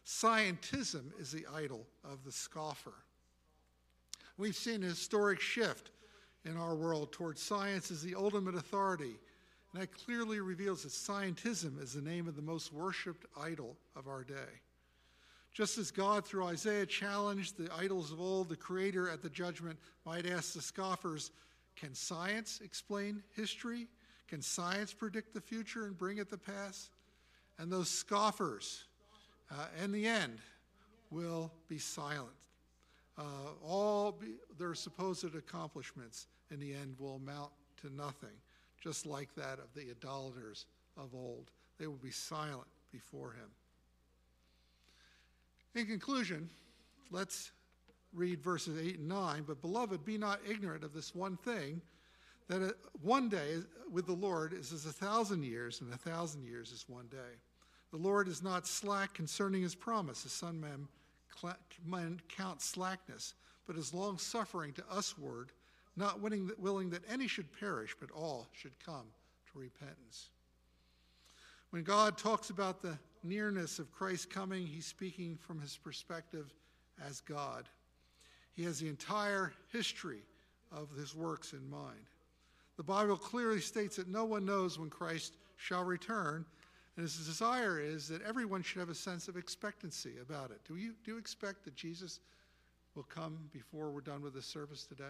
[0.04, 2.94] Scientism is the idol of the scoffer.
[4.36, 5.90] We've seen a historic shift
[6.44, 9.16] in our world towards science as the ultimate authority,
[9.72, 14.08] and that clearly reveals that scientism is the name of the most worshiped idol of
[14.08, 14.60] our day.
[15.52, 19.78] Just as God, through Isaiah, challenged the idols of old, the Creator at the judgment
[20.06, 21.32] might ask the scoffers
[21.76, 23.88] Can science explain history?
[24.28, 26.90] Can science predict the future and bring it to pass?
[27.58, 28.84] And those scoffers,
[29.50, 30.38] uh, in the end,
[31.10, 32.30] will be silent.
[33.18, 33.22] Uh,
[33.62, 37.50] all be, their supposed accomplishments in the end will amount
[37.82, 38.30] to nothing,
[38.80, 41.50] just like that of the idolaters of old.
[41.78, 43.50] They will be silent before him.
[45.74, 46.50] In conclusion,
[47.11, 47.52] let's
[48.12, 49.44] read verses 8 and 9.
[49.46, 51.80] But, beloved, be not ignorant of this one thing
[52.48, 53.59] that uh, one day
[53.90, 57.38] with the Lord is as a thousand years, and a thousand years is one day.
[57.92, 63.35] The Lord is not slack concerning his promise, as some men, count slackness,
[63.66, 65.52] but is long suffering to usward,
[65.96, 69.06] not willing that any should perish, but all should come
[69.52, 70.30] to repentance.
[71.70, 76.52] When God talks about the nearness of Christ coming, he's speaking from his perspective
[77.09, 77.68] as God.
[78.52, 80.22] He has the entire history
[80.72, 82.06] of his works in mind.
[82.76, 86.44] The Bible clearly states that no one knows when Christ shall return,
[86.96, 90.61] and his desire is that everyone should have a sense of expectancy about it.
[90.66, 92.20] Do you, do you expect that Jesus
[92.94, 95.04] will come before we're done with this service today?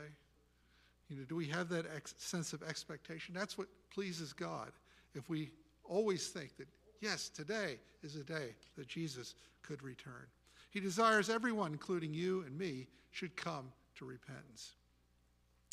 [1.08, 3.34] You know, do we have that ex- sense of expectation?
[3.34, 4.70] That's what pleases God.
[5.14, 5.50] If we
[5.84, 6.68] always think that,
[7.00, 10.26] yes, today is a day that Jesus could return.
[10.70, 14.72] He desires everyone, including you and me, should come to repentance.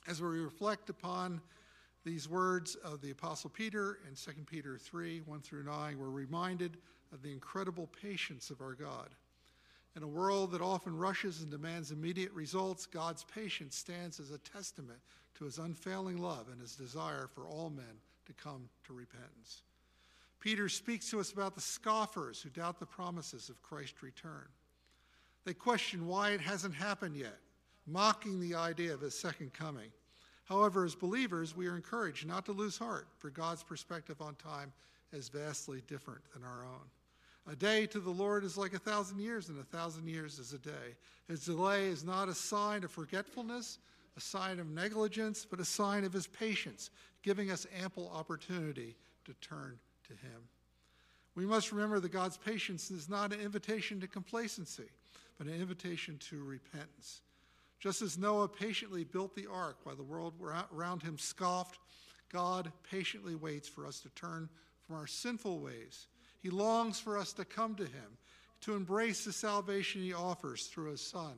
[0.07, 1.41] As we reflect upon
[2.05, 6.77] these words of the Apostle Peter in 2 Peter 3 1 through 9, we're reminded
[7.13, 9.09] of the incredible patience of our God.
[9.95, 14.37] In a world that often rushes and demands immediate results, God's patience stands as a
[14.37, 14.99] testament
[15.35, 17.85] to his unfailing love and his desire for all men
[18.25, 19.63] to come to repentance.
[20.39, 24.47] Peter speaks to us about the scoffers who doubt the promises of Christ's return.
[25.45, 27.39] They question why it hasn't happened yet,
[27.85, 29.89] mocking the idea of his second coming.
[30.45, 34.71] However, as believers, we are encouraged not to lose heart, for God's perspective on time
[35.11, 37.51] is vastly different than our own.
[37.51, 40.53] A day to the Lord is like a thousand years, and a thousand years is
[40.53, 40.95] a day.
[41.27, 43.79] His delay is not a sign of forgetfulness,
[44.17, 46.89] a sign of negligence, but a sign of his patience,
[47.23, 48.95] giving us ample opportunity
[49.25, 50.49] to turn to him.
[51.35, 54.89] We must remember that God's patience is not an invitation to complacency,
[55.37, 57.21] but an invitation to repentance.
[57.79, 60.33] Just as Noah patiently built the ark while the world
[60.73, 61.77] around him scoffed,
[62.31, 64.49] God patiently waits for us to turn
[64.85, 66.07] from our sinful ways.
[66.41, 68.17] He longs for us to come to him,
[68.61, 71.33] to embrace the salvation he offers through his Son,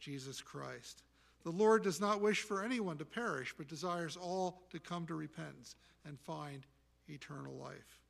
[0.00, 1.04] Jesus Christ.
[1.44, 5.14] The Lord does not wish for anyone to perish, but desires all to come to
[5.14, 6.66] repentance and find
[7.08, 8.00] eternal life.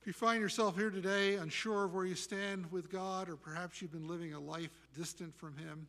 [0.00, 3.82] If you find yourself here today unsure of where you stand with God, or perhaps
[3.82, 5.86] you've been living a life distant from Him,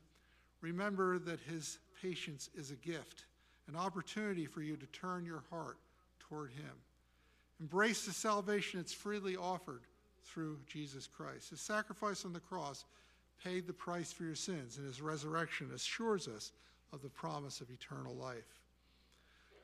[0.59, 3.23] remember that His patience is a gift,
[3.69, 5.77] an opportunity for you to turn your heart
[6.19, 6.73] toward Him.
[7.61, 9.83] Embrace the salvation that's freely offered
[10.25, 11.51] through Jesus Christ.
[11.51, 12.83] His sacrifice on the cross
[13.41, 16.51] paid the price for your sins, and his resurrection assures us
[16.91, 18.59] of the promise of eternal life.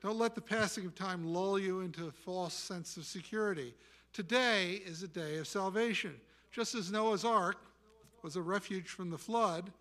[0.02, 3.74] Don't let the passing of time lull you into a false sense of security.
[4.14, 6.16] Today is a day of salvation.
[6.52, 7.58] Just as Noah's ark
[8.24, 9.72] was a refuge from the flood,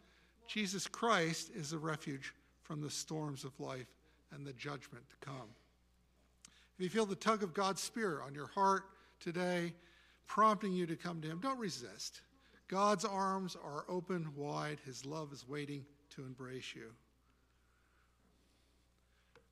[0.46, 3.86] Jesus Christ is a refuge from the storms of life
[4.32, 5.48] and the judgment to come.
[6.78, 8.84] If you feel the tug of God's Spirit on your heart
[9.20, 9.72] today,
[10.26, 12.20] prompting you to come to Him, don't resist.
[12.68, 14.78] God's arms are open wide.
[14.84, 16.92] His love is waiting to embrace you.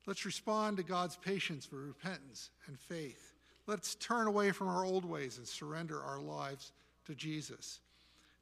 [0.05, 3.34] Let's respond to God's patience for repentance and faith.
[3.67, 6.71] Let's turn away from our old ways and surrender our lives
[7.05, 7.79] to Jesus.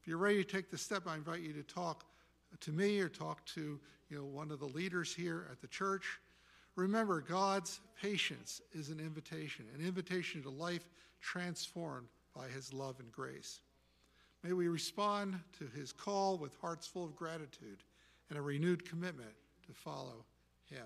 [0.01, 2.05] If you're ready to take the step, I invite you to talk
[2.59, 6.19] to me or talk to you know, one of the leaders here at the church.
[6.75, 10.87] Remember, God's patience is an invitation, an invitation to life
[11.21, 13.61] transformed by his love and grace.
[14.43, 17.83] May we respond to his call with hearts full of gratitude
[18.29, 19.33] and a renewed commitment
[19.67, 20.25] to follow
[20.65, 20.85] him.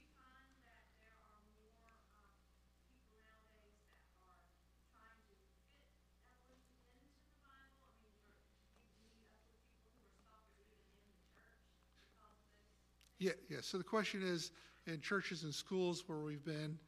[13.21, 13.59] Yeah, yeah.
[13.61, 14.49] So the question is,
[14.87, 16.79] in churches and schools where we've been,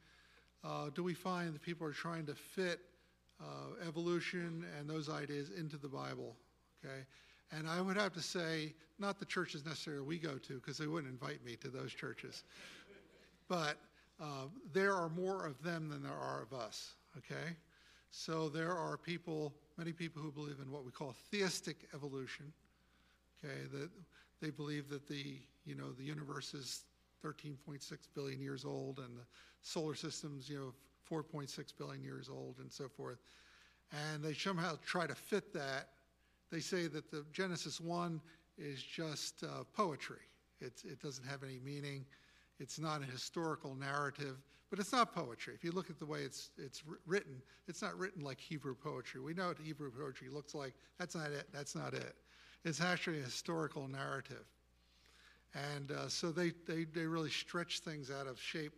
[0.64, 2.80] uh, do we find that people are trying to fit
[3.40, 6.34] uh, evolution and those ideas into the Bible?
[6.84, 7.04] Okay,
[7.52, 10.88] and I would have to say, not the churches necessarily we go to, because they
[10.88, 12.42] wouldn't invite me to those churches,
[13.46, 13.76] but
[14.20, 16.94] uh, there are more of them than there are of us.
[17.16, 17.54] Okay,
[18.10, 22.52] so there are people, many people who believe in what we call theistic evolution.
[23.38, 23.88] Okay, that
[24.44, 26.82] they believe that the you know, the universe is
[27.24, 27.80] 13.6
[28.14, 29.24] billion years old and the
[29.62, 30.74] solar system's, you know,
[31.10, 33.18] 4.6 billion years old and so forth.
[34.12, 35.88] And they somehow try to fit that.
[36.50, 38.20] They say that the Genesis 1
[38.58, 40.20] is just uh, poetry.
[40.60, 42.04] It's, it doesn't have any meaning.
[42.60, 44.36] It's not a historical narrative,
[44.70, 45.54] but it's not poetry.
[45.54, 49.20] If you look at the way it's, it's written, it's not written like Hebrew poetry.
[49.20, 50.74] We know what Hebrew poetry looks like.
[50.98, 51.48] That's not it.
[51.52, 52.14] That's not it.
[52.64, 54.46] It's actually a historical narrative.
[55.54, 58.72] And uh, so they, they, they really stretch things out of shape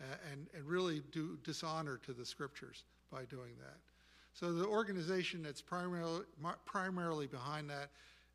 [0.00, 3.78] uh, and, and really do dishonor to the scriptures by doing that.
[4.32, 6.22] So the organization that's primarily,
[6.64, 7.90] primarily behind that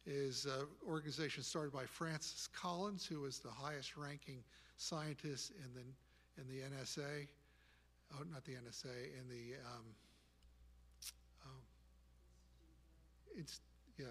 [0.06, 4.44] is an organization started by Francis Collins, who was the highest ranking
[4.76, 7.28] scientist in the, in the NSA,
[8.14, 9.86] oh, not the NSA, in the, um,
[11.46, 11.62] um,
[13.38, 13.62] it's,
[13.98, 14.08] yeah,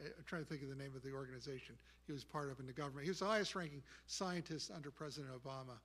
[0.00, 1.74] I'm trying to think of the name of the organization
[2.06, 3.04] he was part of in the government.
[3.04, 5.78] He was the highest ranking scientist under President Obama.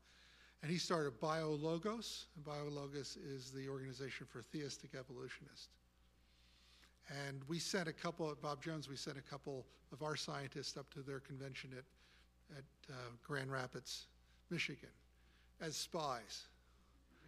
[0.64, 5.70] And he started BioLogos, and BioLogos is the organization for theistic evolutionists.
[7.28, 10.92] And we sent a couple, Bob Jones, we sent a couple of our scientists up
[10.94, 12.96] to their convention at, at uh,
[13.26, 14.08] Grand Rapids,
[14.50, 14.90] Michigan,
[15.62, 16.48] as spies,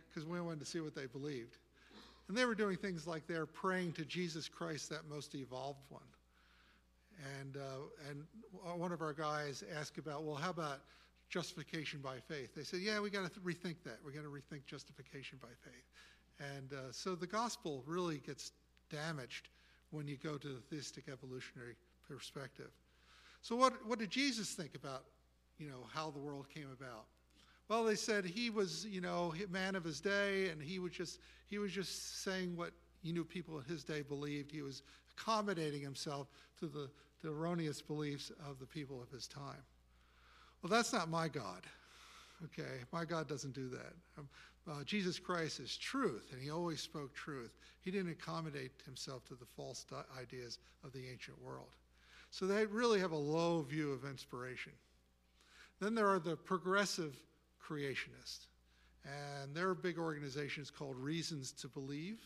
[0.10, 1.58] because we wanted to see what they believed.
[2.28, 6.02] And they were doing things like they're praying to Jesus Christ, that most evolved one.
[7.40, 8.24] And, uh, and
[8.80, 10.80] one of our guys asked about, well, how about
[11.30, 12.56] justification by faith?
[12.56, 13.98] They said, yeah, we got to rethink that.
[14.04, 15.84] We're going to rethink justification by faith.
[16.40, 18.52] And uh, so the gospel really gets
[18.90, 19.50] damaged
[19.92, 21.76] when you go to the theistic evolutionary
[22.08, 22.72] perspective.
[23.42, 25.04] So what, what did Jesus think about,
[25.58, 27.06] you know, how the world came about?
[27.68, 31.20] Well, they said he was, you know, man of his day, and he was just
[31.48, 34.52] he was just saying what he knew people in his day believed.
[34.52, 36.28] He was accommodating himself
[36.60, 36.90] to the,
[37.22, 39.64] the erroneous beliefs of the people of his time.
[40.62, 41.64] Well, that's not my God.
[42.46, 43.94] Okay, my God doesn't do that.
[44.18, 44.30] Um,
[44.70, 47.58] uh, Jesus Christ is truth, and he always spoke truth.
[47.82, 49.86] He didn't accommodate himself to the false
[50.20, 51.70] ideas of the ancient world.
[52.32, 54.74] So they really have a low view of inspiration.
[55.80, 57.18] Then there are the progressive
[57.62, 58.48] creationists,
[59.06, 62.20] and there are big organizations called Reasons to Believe.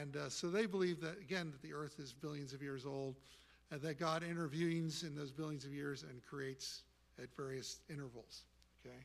[0.00, 3.16] And uh, so they believe that, again, that the earth is billions of years old,
[3.70, 6.82] and that God intervenes in those billions of years and creates
[7.20, 8.42] at various intervals.
[8.84, 8.96] Okay?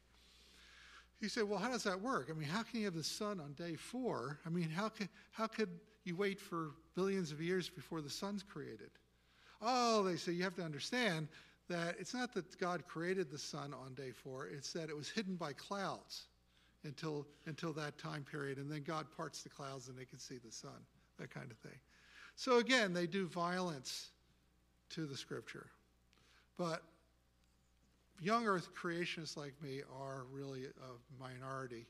[1.19, 2.29] He said, Well, how does that work?
[2.29, 4.39] I mean, how can you have the sun on day four?
[4.45, 5.69] I mean, how, can, how could
[6.03, 8.89] you wait for billions of years before the sun's created?
[9.61, 11.27] Oh, they say you have to understand
[11.69, 15.09] that it's not that God created the sun on day four, it's that it was
[15.09, 16.23] hidden by clouds
[16.83, 20.39] until, until that time period, and then God parts the clouds and they can see
[20.43, 20.71] the sun,
[21.19, 21.79] that kind of thing.
[22.35, 24.09] So again, they do violence
[24.95, 25.67] to the scripture.
[26.57, 26.83] But
[28.21, 31.85] young earth creationists like me are really a minority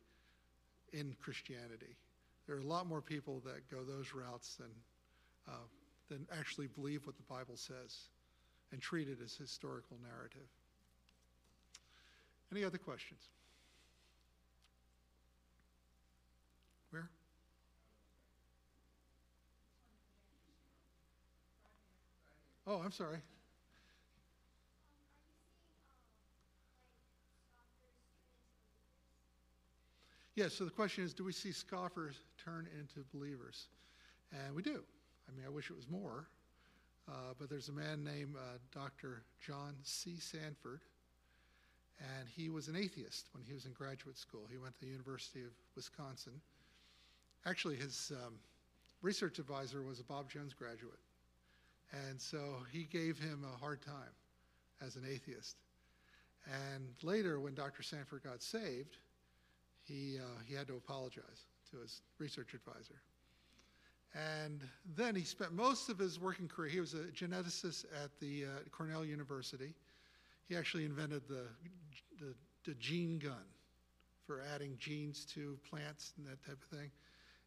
[0.93, 1.95] in Christianity.
[2.47, 4.71] There are a lot more people that go those routes than,
[5.47, 5.67] uh,
[6.09, 8.09] than actually believe what the Bible says
[8.71, 10.47] and treat it as historical narrative.
[12.51, 13.21] Any other questions?
[16.89, 17.09] Where?
[22.71, 23.17] Oh, I'm sorry.
[30.35, 33.67] Yes, so the question is do we see scoffers turn into believers?
[34.31, 34.83] And we do.
[35.27, 36.29] I mean, I wish it was more.
[37.09, 39.23] Uh, but there's a man named uh, Dr.
[39.45, 40.17] John C.
[40.17, 40.79] Sanford,
[41.99, 44.47] and he was an atheist when he was in graduate school.
[44.49, 46.39] He went to the University of Wisconsin.
[47.45, 48.35] Actually, his um,
[49.01, 50.99] research advisor was a Bob Jones graduate.
[51.91, 54.15] And so he gave him a hard time
[54.85, 55.57] as an atheist.
[56.45, 57.83] And later, when Dr.
[57.83, 58.97] Sanford got saved,
[59.83, 63.01] he, uh, he had to apologize to his research advisor.
[64.13, 64.61] And
[64.97, 68.47] then he spent most of his working career, he was a geneticist at the uh,
[68.71, 69.73] Cornell University.
[70.49, 71.45] He actually invented the,
[72.19, 72.33] the,
[72.65, 73.45] the, gene gun
[74.27, 76.91] for adding genes to plants and that type of thing,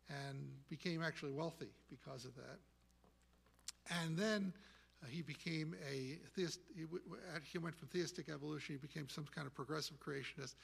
[0.09, 0.39] and
[0.71, 2.59] became actually wealthy because of that.
[3.91, 4.53] And then
[5.03, 9.55] uh, he became a theist, he, went from theistic evolution, he became some kind of
[9.55, 10.55] progressive creationist.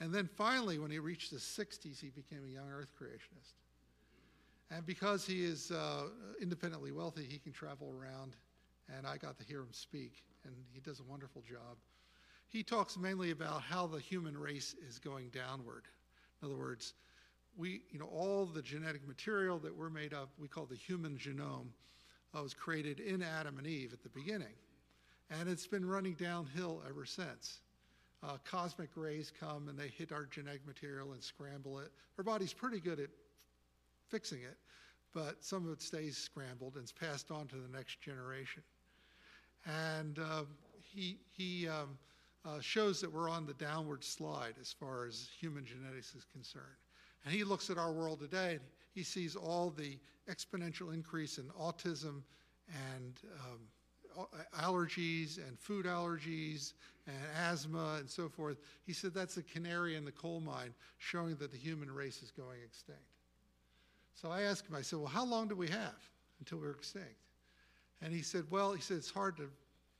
[0.00, 3.54] And then finally, when he reached his 60s, he became a young earth creationist.
[4.70, 6.08] And because he is uh,
[6.40, 8.36] independently wealthy, he can travel around,
[8.94, 11.76] and I got to hear him speak, and he does a wonderful job.
[12.48, 15.84] He talks mainly about how the human race is going downward.
[16.42, 16.94] In other words,
[17.56, 21.16] we, you know, all the genetic material that we're made of, we call the human
[21.16, 21.68] genome,
[22.34, 24.54] was created in Adam and Eve at the beginning.
[25.30, 27.60] And it's been running downhill ever since.
[28.22, 31.90] Uh, cosmic rays come and they hit our genetic material and scramble it.
[32.18, 33.10] Our body's pretty good at
[34.08, 34.56] fixing it,
[35.12, 38.62] but some of it stays scrambled and is passed on to the next generation.
[39.66, 40.44] And uh,
[40.82, 41.98] he, he um,
[42.44, 46.64] uh, shows that we're on the downward slide as far as human genetics is concerned.
[47.26, 48.60] And he looks at our world today and
[48.94, 49.98] he sees all the
[50.30, 52.22] exponential increase in autism
[52.68, 54.26] and um,
[54.58, 56.72] allergies and food allergies
[57.06, 58.58] and asthma and so forth.
[58.86, 62.30] He said that's a canary in the coal mine showing that the human race is
[62.30, 63.02] going extinct.
[64.14, 67.26] So I asked him, I said, Well, how long do we have until we're extinct?
[68.02, 69.50] And he said, Well, he said, it's hard to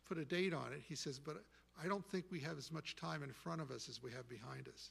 [0.08, 0.80] put a date on it.
[0.88, 1.42] He says, But
[1.82, 4.28] I don't think we have as much time in front of us as we have
[4.28, 4.90] behind us.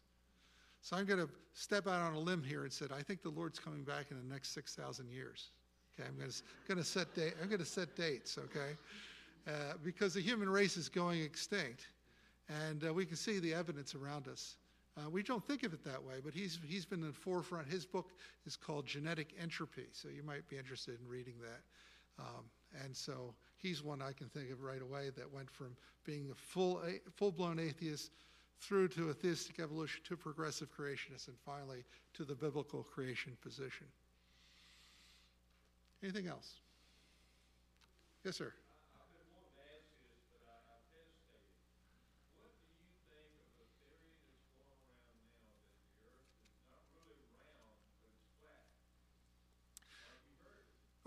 [0.86, 3.32] So I'm going to step out on a limb here and said, I think the
[3.32, 5.50] Lord's coming back in the next 6,000 years.
[5.98, 6.30] Okay, I'm going
[6.78, 7.34] to, set date.
[7.42, 8.38] I'm going to set dates.
[8.38, 8.78] Okay,
[9.48, 11.88] uh, because the human race is going extinct,
[12.68, 14.58] and uh, we can see the evidence around us.
[14.96, 17.68] Uh, we don't think of it that way, but he's, he's been in the forefront.
[17.68, 18.12] His book
[18.46, 22.24] is called Genetic Entropy, so you might be interested in reading that.
[22.24, 22.44] Um,
[22.84, 25.76] and so he's one I can think of right away that went from
[26.06, 28.12] being a full, a, full-blown atheist
[28.62, 31.84] through to a theistic evolution to progressive creationists, and finally
[32.14, 33.88] to the biblical creation position.
[36.04, 36.60] Anything else?
[38.24, 38.54] Yes, sir.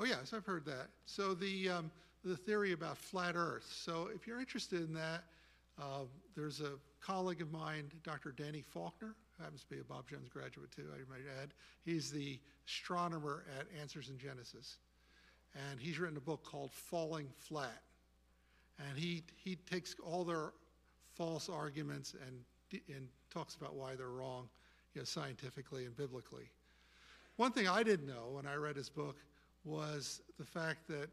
[0.01, 0.89] Oh, yes, I've heard that.
[1.07, 1.91] So the, um,
[2.25, 3.67] the theory about flat Earth.
[3.69, 5.25] So if you're interested in that,
[5.81, 6.05] Uh,
[6.35, 8.33] There's a colleague of mine, Dr.
[8.33, 11.55] Danny Faulkner, who happens to be a Bob Jones graduate too, I might add.
[11.85, 14.79] He's the astronomer at Answers in Genesis.
[15.71, 17.83] And he's written a book called Falling Flat.
[18.79, 20.53] And he, he takes all their
[21.15, 24.49] false arguments and, and talks about why they're wrong,
[24.95, 26.51] you know, scientifically and biblically.
[27.37, 29.17] One thing I didn't know when I read his book
[29.65, 31.09] was the fact that,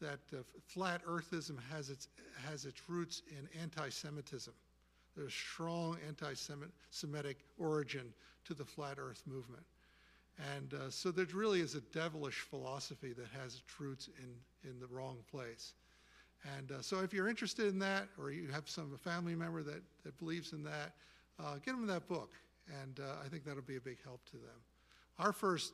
[0.00, 2.08] that uh, flat earthism has its,
[2.48, 4.52] has its roots in anti-Semitism.
[5.16, 8.12] There's strong anti-Semitic origin
[8.44, 9.64] to the flat earth movement.
[10.54, 14.78] And uh, so there really is a devilish philosophy that has its roots in, in
[14.78, 15.72] the wrong place.
[16.58, 19.82] And uh, so if you're interested in that, or you have some family member that,
[20.04, 20.92] that believes in that,
[21.40, 22.32] uh, get them that book.
[22.82, 24.60] And uh, I think that'll be a big help to them.
[25.18, 25.72] Our first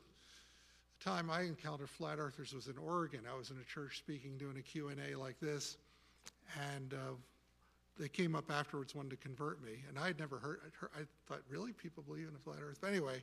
[1.02, 3.20] time I encountered flat earthers was in Oregon.
[3.30, 5.76] I was in a church speaking, doing a Q&A like this.
[6.74, 7.14] And uh,
[7.98, 9.82] they came up afterwards, wanted to convert me.
[9.88, 10.60] And I had never heard,
[10.96, 11.72] I thought, really?
[11.72, 12.78] People believe in a flat earth?
[12.80, 13.22] But anyway,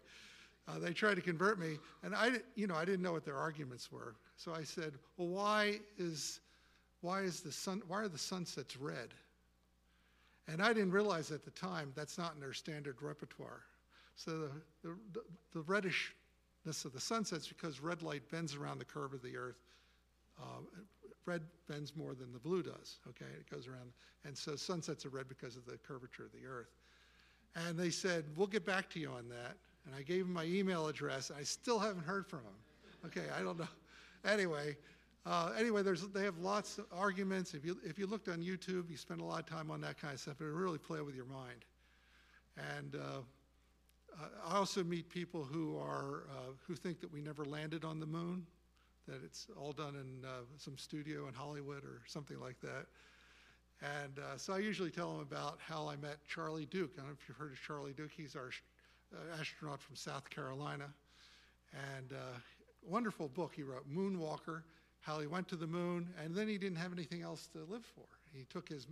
[0.68, 1.78] uh, they tried to convert me.
[2.04, 4.16] And I, you know, I didn't know what their arguments were.
[4.36, 6.42] So I said, well, why is
[7.02, 9.10] why is the sun why are the sunsets red
[10.48, 13.62] and i didn't realize at the time that's not in their standard repertoire
[14.16, 14.50] so
[14.84, 15.22] the, the,
[15.54, 15.62] the
[16.70, 19.58] redishness of the sunsets because red light bends around the curve of the earth
[20.40, 20.62] uh,
[21.26, 23.26] red bends more than the blue does okay?
[23.40, 23.92] It goes around
[24.26, 26.70] and so sunsets are red because of the curvature of the earth.
[27.56, 29.58] And they said we'll get back to you on that.
[29.86, 33.08] And i gave them my email address i still haven't heard from them.
[33.08, 33.68] Okay i don't know.
[34.26, 34.76] Anyway
[35.26, 37.54] uh, anyway, there's, they have lots of arguments.
[37.54, 40.00] If you, if you looked on YouTube, you spend a lot of time on that
[40.00, 41.66] kind of stuff, it really play with your mind.
[42.78, 43.20] And uh,
[44.46, 48.06] I also meet people who, are, uh, who think that we never landed on the
[48.06, 48.46] moon,
[49.08, 52.86] that it's all done in uh, some studio in Hollywood or something like that.
[53.82, 56.92] And uh, so I usually tell them about how I met Charlie Duke.
[56.96, 58.12] I don't know if you've heard of Charlie Duke.
[58.16, 58.52] He's our
[59.40, 60.86] astronaut from South Carolina.
[61.96, 62.14] And
[62.84, 64.64] wonderful book he wrote, Moonwalker
[65.02, 67.86] how he went to the moon, and then he didn't have anything else to live
[67.96, 68.06] for.
[68.34, 68.88] He took his,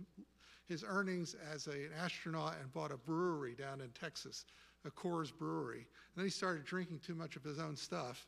[0.66, 4.44] his earnings as a, an astronaut and bought a brewery down in Texas,
[4.84, 5.78] a Coors Brewery.
[5.78, 8.26] And then he started drinking too much of his own stuff,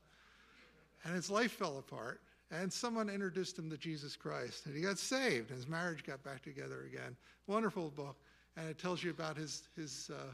[1.04, 2.20] and his life fell apart.
[2.52, 6.22] And someone introduced him to Jesus Christ, and he got saved, and his marriage got
[6.24, 7.16] back together again.
[7.46, 8.16] Wonderful book,
[8.56, 10.32] and it tells you about his his uh,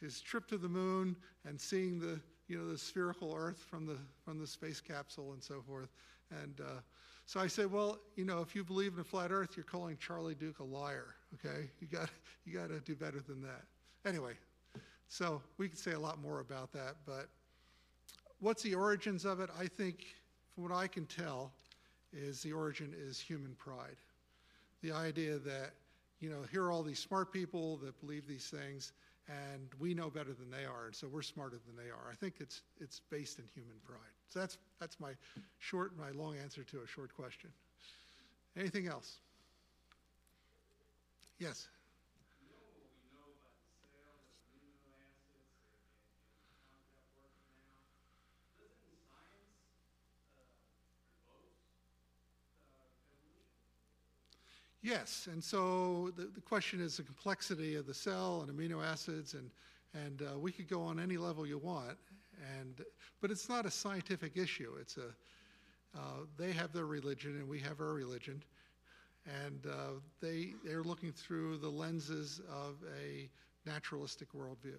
[0.00, 3.96] his trip to the moon and seeing the you know the spherical Earth from the
[4.24, 5.88] from the space capsule and so forth.
[6.30, 6.80] And uh,
[7.24, 9.96] so I said, well, you know, if you believe in a flat Earth, you're calling
[9.98, 11.14] Charlie Duke a liar.
[11.34, 12.10] Okay, you got
[12.44, 13.64] you got to do better than that.
[14.06, 14.32] Anyway,
[15.08, 17.28] so we could say a lot more about that, but
[18.40, 19.50] what's the origins of it?
[19.58, 20.06] I think,
[20.54, 21.52] from what I can tell,
[22.12, 23.96] is the origin is human pride.
[24.82, 25.72] The idea that
[26.20, 28.92] you know here are all these smart people that believe these things,
[29.28, 32.10] and we know better than they are, and so we're smarter than they are.
[32.10, 33.98] I think it's it's based in human pride.
[34.28, 35.12] So that's that's my
[35.58, 37.50] short, my long answer to a short question.
[38.56, 39.16] Anything else?
[41.38, 41.68] Yes.
[54.82, 59.34] Yes, and so the, the question is the complexity of the cell and amino acids,
[59.34, 59.50] and,
[59.92, 61.98] and uh, we could go on any level you want,
[62.58, 62.84] and,
[63.20, 64.74] but it's not a scientific issue.
[64.80, 65.08] It's a,
[65.98, 68.40] uh, they have their religion and we have our religion,
[69.26, 73.28] and uh, they, they're looking through the lenses of a
[73.66, 74.78] naturalistic worldview.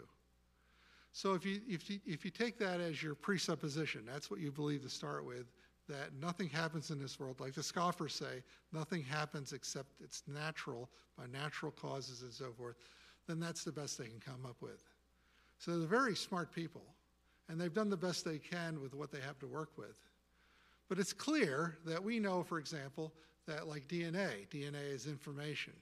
[1.12, 4.52] So if you, if, you, if you take that as your presupposition, that's what you
[4.52, 5.47] believe to start with,
[5.90, 7.40] that nothing happens in this world.
[7.40, 12.76] Like the scoffers say, nothing happens except it's natural by natural causes and so forth,
[13.28, 14.84] then that's the best they can come up with.
[15.58, 16.86] So they're very smart people,
[17.50, 19.98] and they've done the best they can with what they have to work with.
[20.88, 23.12] But it's clear that we know, for example,
[23.48, 25.74] that like DNA, DNA is information.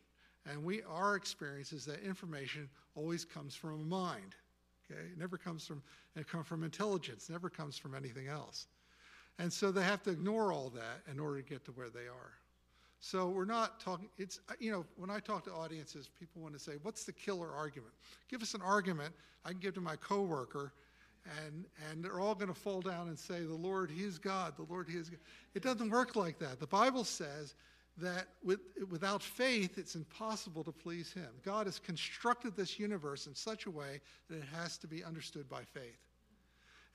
[0.49, 4.36] And we, our experience is that information always comes from a mind.
[4.89, 5.01] Okay?
[5.01, 5.84] It never comes from,
[6.16, 8.68] it comes from intelligence, never comes from anything else.
[9.39, 12.07] And so they have to ignore all that in order to get to where they
[12.07, 12.33] are.
[12.99, 16.55] So we're not talking, it's, uh, you know, when I talk to audiences, people want
[16.55, 17.93] to say, what's the killer argument?
[18.29, 19.13] Give us an argument
[19.45, 20.73] I can give to my coworker,
[21.45, 24.57] and, and they're all going to fall down and say, the Lord, He is God,
[24.57, 25.19] the Lord, He is God.
[25.53, 26.59] It doesn't work like that.
[26.59, 27.53] The Bible says
[27.99, 28.59] that with,
[28.89, 31.29] without faith, it's impossible to please Him.
[31.45, 35.47] God has constructed this universe in such a way that it has to be understood
[35.47, 35.99] by faith.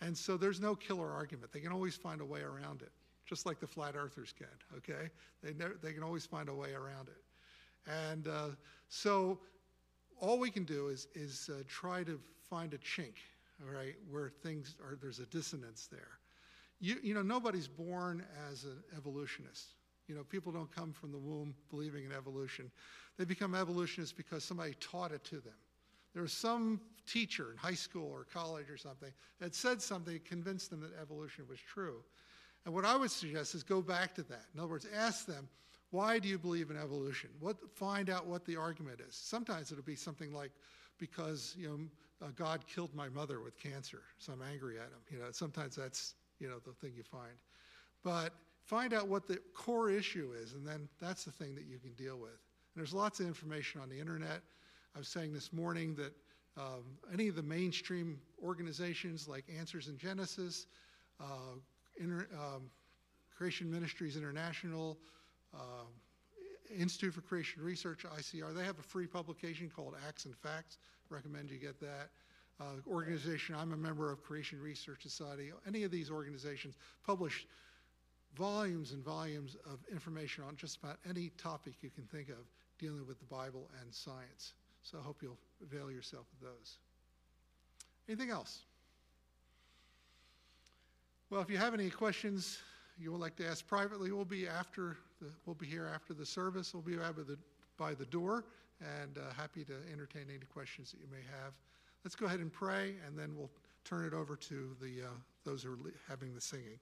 [0.03, 1.53] And so there's no killer argument.
[1.53, 2.91] They can always find a way around it,
[3.25, 5.11] just like the flat earthers can, okay?
[5.43, 7.23] They, never, they can always find a way around it.
[7.89, 8.49] And uh,
[8.89, 9.39] so
[10.21, 12.19] all we can do is, is uh, try to
[12.51, 13.15] find a chink,
[13.63, 16.19] all right, where things are, there's a dissonance there.
[16.81, 19.75] You, you know, nobody's born as an evolutionist.
[20.09, 22.73] You know, people don't come from the womb believing in evolution.
[23.19, 25.55] They become evolutionists because somebody taught it to them.
[26.13, 30.25] There was some teacher in high school or college or something that said something that
[30.25, 32.03] convinced them that evolution was true.
[32.65, 34.45] And what I would suggest is go back to that.
[34.55, 35.49] In other words, ask them,
[35.91, 37.31] why do you believe in evolution?
[37.41, 39.15] What, find out what the argument is.
[39.15, 40.53] Sometimes it'll be something like,
[40.99, 45.01] because you know, uh, God killed my mother with cancer, so I'm angry at him.
[45.11, 47.33] You know, sometimes that's you know the thing you find.
[48.05, 48.33] But
[48.65, 51.93] find out what the core issue is, and then that's the thing that you can
[51.95, 52.31] deal with.
[52.31, 54.41] And there's lots of information on the internet.
[54.95, 56.13] I was saying this morning that
[56.57, 60.67] um, any of the mainstream organizations like Answers in Genesis,
[61.19, 61.57] uh,
[61.99, 62.71] Inter, um,
[63.35, 64.99] Creation Ministries International,
[65.55, 65.85] uh,
[66.79, 70.79] Institute for Creation Research, ICR, they have a free publication called Acts and Facts.
[71.09, 72.11] Recommend you get that.
[72.61, 75.53] Uh, organization, I'm a member of Creation Research Society.
[75.67, 77.47] Any of these organizations publish
[78.37, 83.07] volumes and volumes of information on just about any topic you can think of dealing
[83.07, 84.53] with the Bible and science.
[84.83, 86.79] So I hope you'll avail yourself of those.
[88.09, 88.63] Anything else?
[91.31, 92.59] Well, if you have any questions
[92.99, 96.27] you would like to ask privately, we'll be after the, we'll be here after the
[96.27, 96.75] service.
[96.75, 97.39] We'll be by the,
[97.79, 98.45] by the door
[99.01, 101.55] and uh, happy to entertain any questions that you may have.
[102.05, 103.51] Let's go ahead and pray, and then we'll
[103.85, 105.11] turn it over to the uh,
[105.45, 105.79] those who are
[106.09, 106.79] having the singing.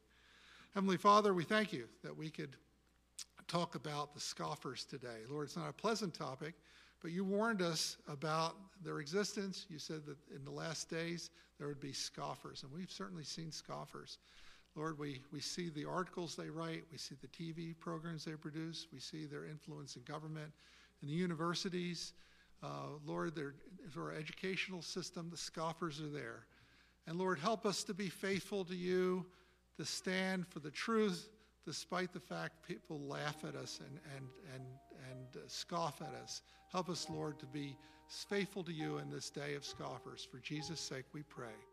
[0.74, 2.57] Heavenly Father, we thank you that we could
[3.48, 5.24] talk about the scoffers today.
[5.28, 6.55] Lord, it's not a pleasant topic,
[7.03, 9.66] but you warned us about their existence.
[9.68, 13.53] You said that in the last days there would be scoffers, and we've certainly seen
[13.53, 14.18] scoffers.
[14.76, 18.86] Lord, we, we see the articles they write, we see the TV programs they produce,
[18.92, 20.53] we see their influence in government,
[21.03, 22.12] in the universities.
[22.62, 23.55] Uh, Lord, their,
[23.96, 26.46] our educational system, the scoffers are there.
[27.07, 29.26] And Lord, help us to be faithful to you,
[29.76, 31.28] to stand for the truth,
[31.64, 34.64] despite the fact people laugh at us and, and, and,
[35.11, 36.42] and uh, scoff at us.
[36.72, 37.76] Help us, Lord, to be
[38.08, 40.26] faithful to you in this day of scoffers.
[40.30, 41.70] For Jesus' sake we pray.